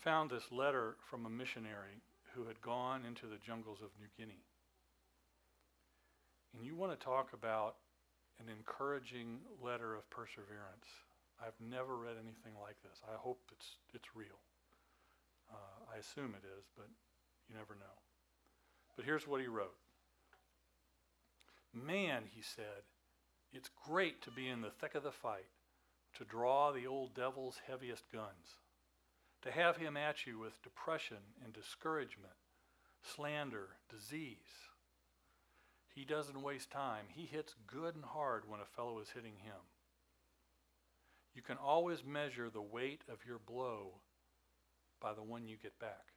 found 0.00 0.28
this 0.28 0.52
letter 0.52 0.96
from 1.08 1.24
a 1.24 1.30
missionary 1.30 2.02
who 2.34 2.46
had 2.46 2.60
gone 2.60 3.06
into 3.06 3.24
the 3.24 3.38
jungles 3.38 3.78
of 3.80 3.88
New 3.98 4.08
Guinea. 4.18 4.44
And 6.52 6.62
you 6.62 6.76
want 6.76 6.92
to 6.92 7.02
talk 7.02 7.32
about 7.32 7.76
an 8.38 8.52
encouraging 8.52 9.38
letter 9.64 9.94
of 9.94 10.10
perseverance. 10.10 10.84
I've 11.40 11.56
never 11.58 11.96
read 11.96 12.16
anything 12.20 12.52
like 12.60 12.76
this. 12.82 13.00
I 13.08 13.16
hope 13.16 13.40
it's, 13.50 13.78
it's 13.94 14.14
real. 14.14 14.44
Uh, 15.50 15.94
I 15.94 16.00
assume 16.00 16.34
it 16.36 16.44
is, 16.44 16.66
but 16.76 16.88
you 17.48 17.56
never 17.56 17.74
know. 17.74 17.96
But 18.96 19.04
here's 19.04 19.26
what 19.26 19.40
he 19.40 19.46
wrote 19.46 19.76
Man, 21.72 22.24
he 22.34 22.42
said, 22.42 22.84
it's 23.52 23.70
great 23.86 24.22
to 24.22 24.30
be 24.30 24.48
in 24.48 24.60
the 24.60 24.70
thick 24.70 24.94
of 24.94 25.02
the 25.02 25.12
fight 25.12 25.48
to 26.16 26.24
draw 26.24 26.72
the 26.72 26.86
old 26.86 27.14
devil's 27.14 27.60
heaviest 27.66 28.10
guns, 28.10 28.60
to 29.42 29.50
have 29.50 29.76
him 29.76 29.96
at 29.96 30.26
you 30.26 30.38
with 30.38 30.62
depression 30.62 31.18
and 31.44 31.52
discouragement, 31.52 32.32
slander, 33.02 33.68
disease. 33.90 34.70
He 35.94 36.04
doesn't 36.04 36.42
waste 36.42 36.70
time. 36.70 37.06
He 37.08 37.26
hits 37.26 37.54
good 37.66 37.94
and 37.94 38.04
hard 38.04 38.44
when 38.48 38.60
a 38.60 38.76
fellow 38.76 38.98
is 39.00 39.10
hitting 39.14 39.36
him. 39.42 39.60
You 41.34 41.42
can 41.42 41.58
always 41.58 42.04
measure 42.04 42.48
the 42.48 42.62
weight 42.62 43.02
of 43.10 43.26
your 43.26 43.38
blow 43.38 44.00
by 45.00 45.12
the 45.12 45.22
one 45.22 45.46
you 45.46 45.56
get 45.62 45.78
back. 45.78 46.15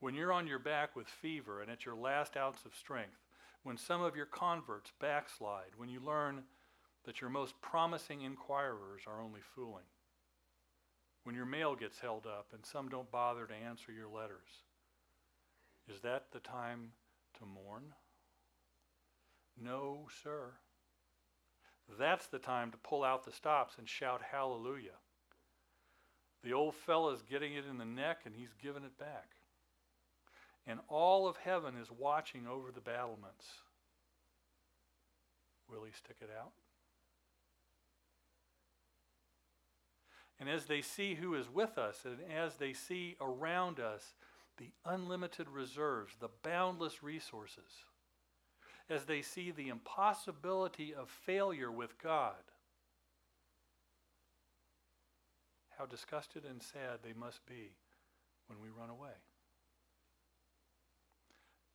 When 0.00 0.14
you're 0.14 0.32
on 0.32 0.46
your 0.46 0.58
back 0.58 0.96
with 0.96 1.06
fever 1.06 1.60
and 1.60 1.70
at 1.70 1.84
your 1.84 1.94
last 1.94 2.36
ounce 2.36 2.64
of 2.64 2.74
strength, 2.74 3.20
when 3.62 3.76
some 3.76 4.00
of 4.00 4.16
your 4.16 4.26
converts 4.26 4.92
backslide, 4.98 5.76
when 5.76 5.90
you 5.90 6.00
learn 6.00 6.42
that 7.04 7.20
your 7.20 7.30
most 7.30 7.60
promising 7.60 8.22
inquirers 8.22 9.02
are 9.06 9.20
only 9.20 9.40
fooling. 9.54 9.84
When 11.24 11.34
your 11.34 11.46
mail 11.46 11.74
gets 11.74 12.00
held 12.00 12.26
up 12.26 12.48
and 12.54 12.64
some 12.64 12.88
don't 12.88 13.10
bother 13.10 13.46
to 13.46 13.54
answer 13.54 13.92
your 13.92 14.08
letters, 14.08 14.48
is 15.86 16.00
that 16.00 16.26
the 16.32 16.40
time 16.40 16.92
to 17.38 17.44
mourn? 17.44 17.94
No, 19.62 20.06
sir. 20.22 20.52
That's 21.98 22.26
the 22.28 22.38
time 22.38 22.70
to 22.70 22.78
pull 22.78 23.04
out 23.04 23.24
the 23.24 23.32
stops 23.32 23.76
and 23.78 23.88
shout 23.88 24.22
hallelujah. 24.30 24.98
The 26.42 26.54
old 26.54 26.74
fella's 26.74 27.22
getting 27.22 27.54
it 27.54 27.64
in 27.68 27.76
the 27.76 27.84
neck 27.84 28.20
and 28.24 28.34
he's 28.34 28.54
giving 28.62 28.84
it 28.84 28.98
back. 28.98 29.39
And 30.70 30.78
all 30.86 31.26
of 31.26 31.36
heaven 31.36 31.74
is 31.76 31.90
watching 31.90 32.46
over 32.46 32.70
the 32.70 32.80
battlements. 32.80 33.44
Will 35.68 35.82
he 35.82 35.90
stick 35.90 36.18
it 36.20 36.30
out? 36.38 36.52
And 40.38 40.48
as 40.48 40.66
they 40.66 40.80
see 40.80 41.16
who 41.16 41.34
is 41.34 41.50
with 41.52 41.76
us, 41.76 42.04
and 42.04 42.18
as 42.32 42.54
they 42.54 42.72
see 42.72 43.16
around 43.20 43.80
us 43.80 44.14
the 44.58 44.70
unlimited 44.86 45.48
reserves, 45.48 46.14
the 46.20 46.30
boundless 46.44 47.02
resources, 47.02 47.84
as 48.88 49.06
they 49.06 49.22
see 49.22 49.50
the 49.50 49.70
impossibility 49.70 50.94
of 50.94 51.10
failure 51.10 51.72
with 51.72 52.00
God, 52.00 52.44
how 55.76 55.84
disgusted 55.84 56.44
and 56.48 56.62
sad 56.62 57.00
they 57.02 57.12
must 57.12 57.44
be 57.44 57.72
when 58.46 58.60
we 58.60 58.68
run 58.68 58.88
away. 58.88 59.16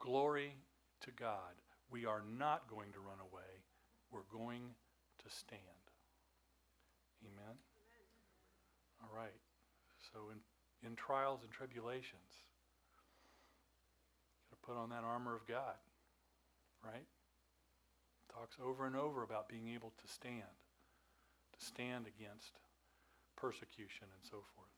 Glory 0.06 0.54
to 1.02 1.12
God. 1.12 1.58
We 1.90 2.06
are 2.06 2.22
not 2.38 2.70
going 2.70 2.92
to 2.94 3.00
run 3.00 3.18
away. 3.20 3.66
We're 4.12 4.30
going 4.32 4.62
to 5.24 5.30
stand. 5.34 5.62
Amen. 7.26 7.58
All 9.02 9.10
right. 9.16 9.34
So 10.14 10.30
in, 10.30 10.38
in 10.88 10.96
trials 10.96 11.42
and 11.42 11.52
tribulations, 11.52 12.46
got 14.52 14.62
to 14.62 14.68
put 14.68 14.78
on 14.78 14.90
that 14.90 15.04
armor 15.04 15.36
of 15.36 15.48
God, 15.48 15.82
right? 16.84 17.08
Talks 18.32 18.58
over 18.64 18.86
and 18.86 18.96
over 18.96 19.24
about 19.24 19.50
being 19.50 19.70
able 19.74 19.92
to 20.06 20.08
stand, 20.14 20.54
to 21.58 21.66
stand 21.66 22.06
against 22.06 22.60
persecution 23.36 24.06
and 24.14 24.24
so 24.24 24.44
forth. 24.54 24.70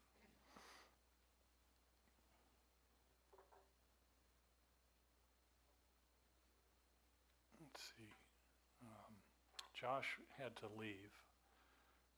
Let's 7.78 7.94
see. 7.94 8.10
Um, 8.82 9.14
Josh 9.78 10.18
had 10.34 10.58
to 10.66 10.68
leave. 10.74 11.14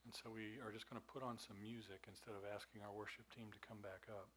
And 0.08 0.16
so 0.16 0.32
we 0.32 0.64
are 0.64 0.72
just 0.72 0.88
going 0.88 0.96
to 0.96 1.12
put 1.12 1.20
on 1.20 1.36
some 1.36 1.60
music 1.60 2.08
instead 2.08 2.32
of 2.32 2.48
asking 2.48 2.88
our 2.88 2.96
worship 2.96 3.28
team 3.36 3.52
to 3.52 3.60
come 3.60 3.84
back 3.84 4.08
up. 4.08 4.32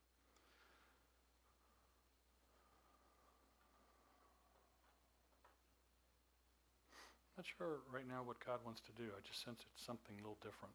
Not 7.38 7.46
sure 7.46 7.86
right 7.94 8.06
now 8.10 8.26
what 8.26 8.42
God 8.42 8.58
wants 8.66 8.82
to 8.90 8.92
do. 8.98 9.14
I 9.14 9.22
just 9.22 9.38
sense 9.46 9.62
it's 9.62 9.86
something 9.86 10.18
a 10.18 10.22
little 10.26 10.42
different. 10.42 10.74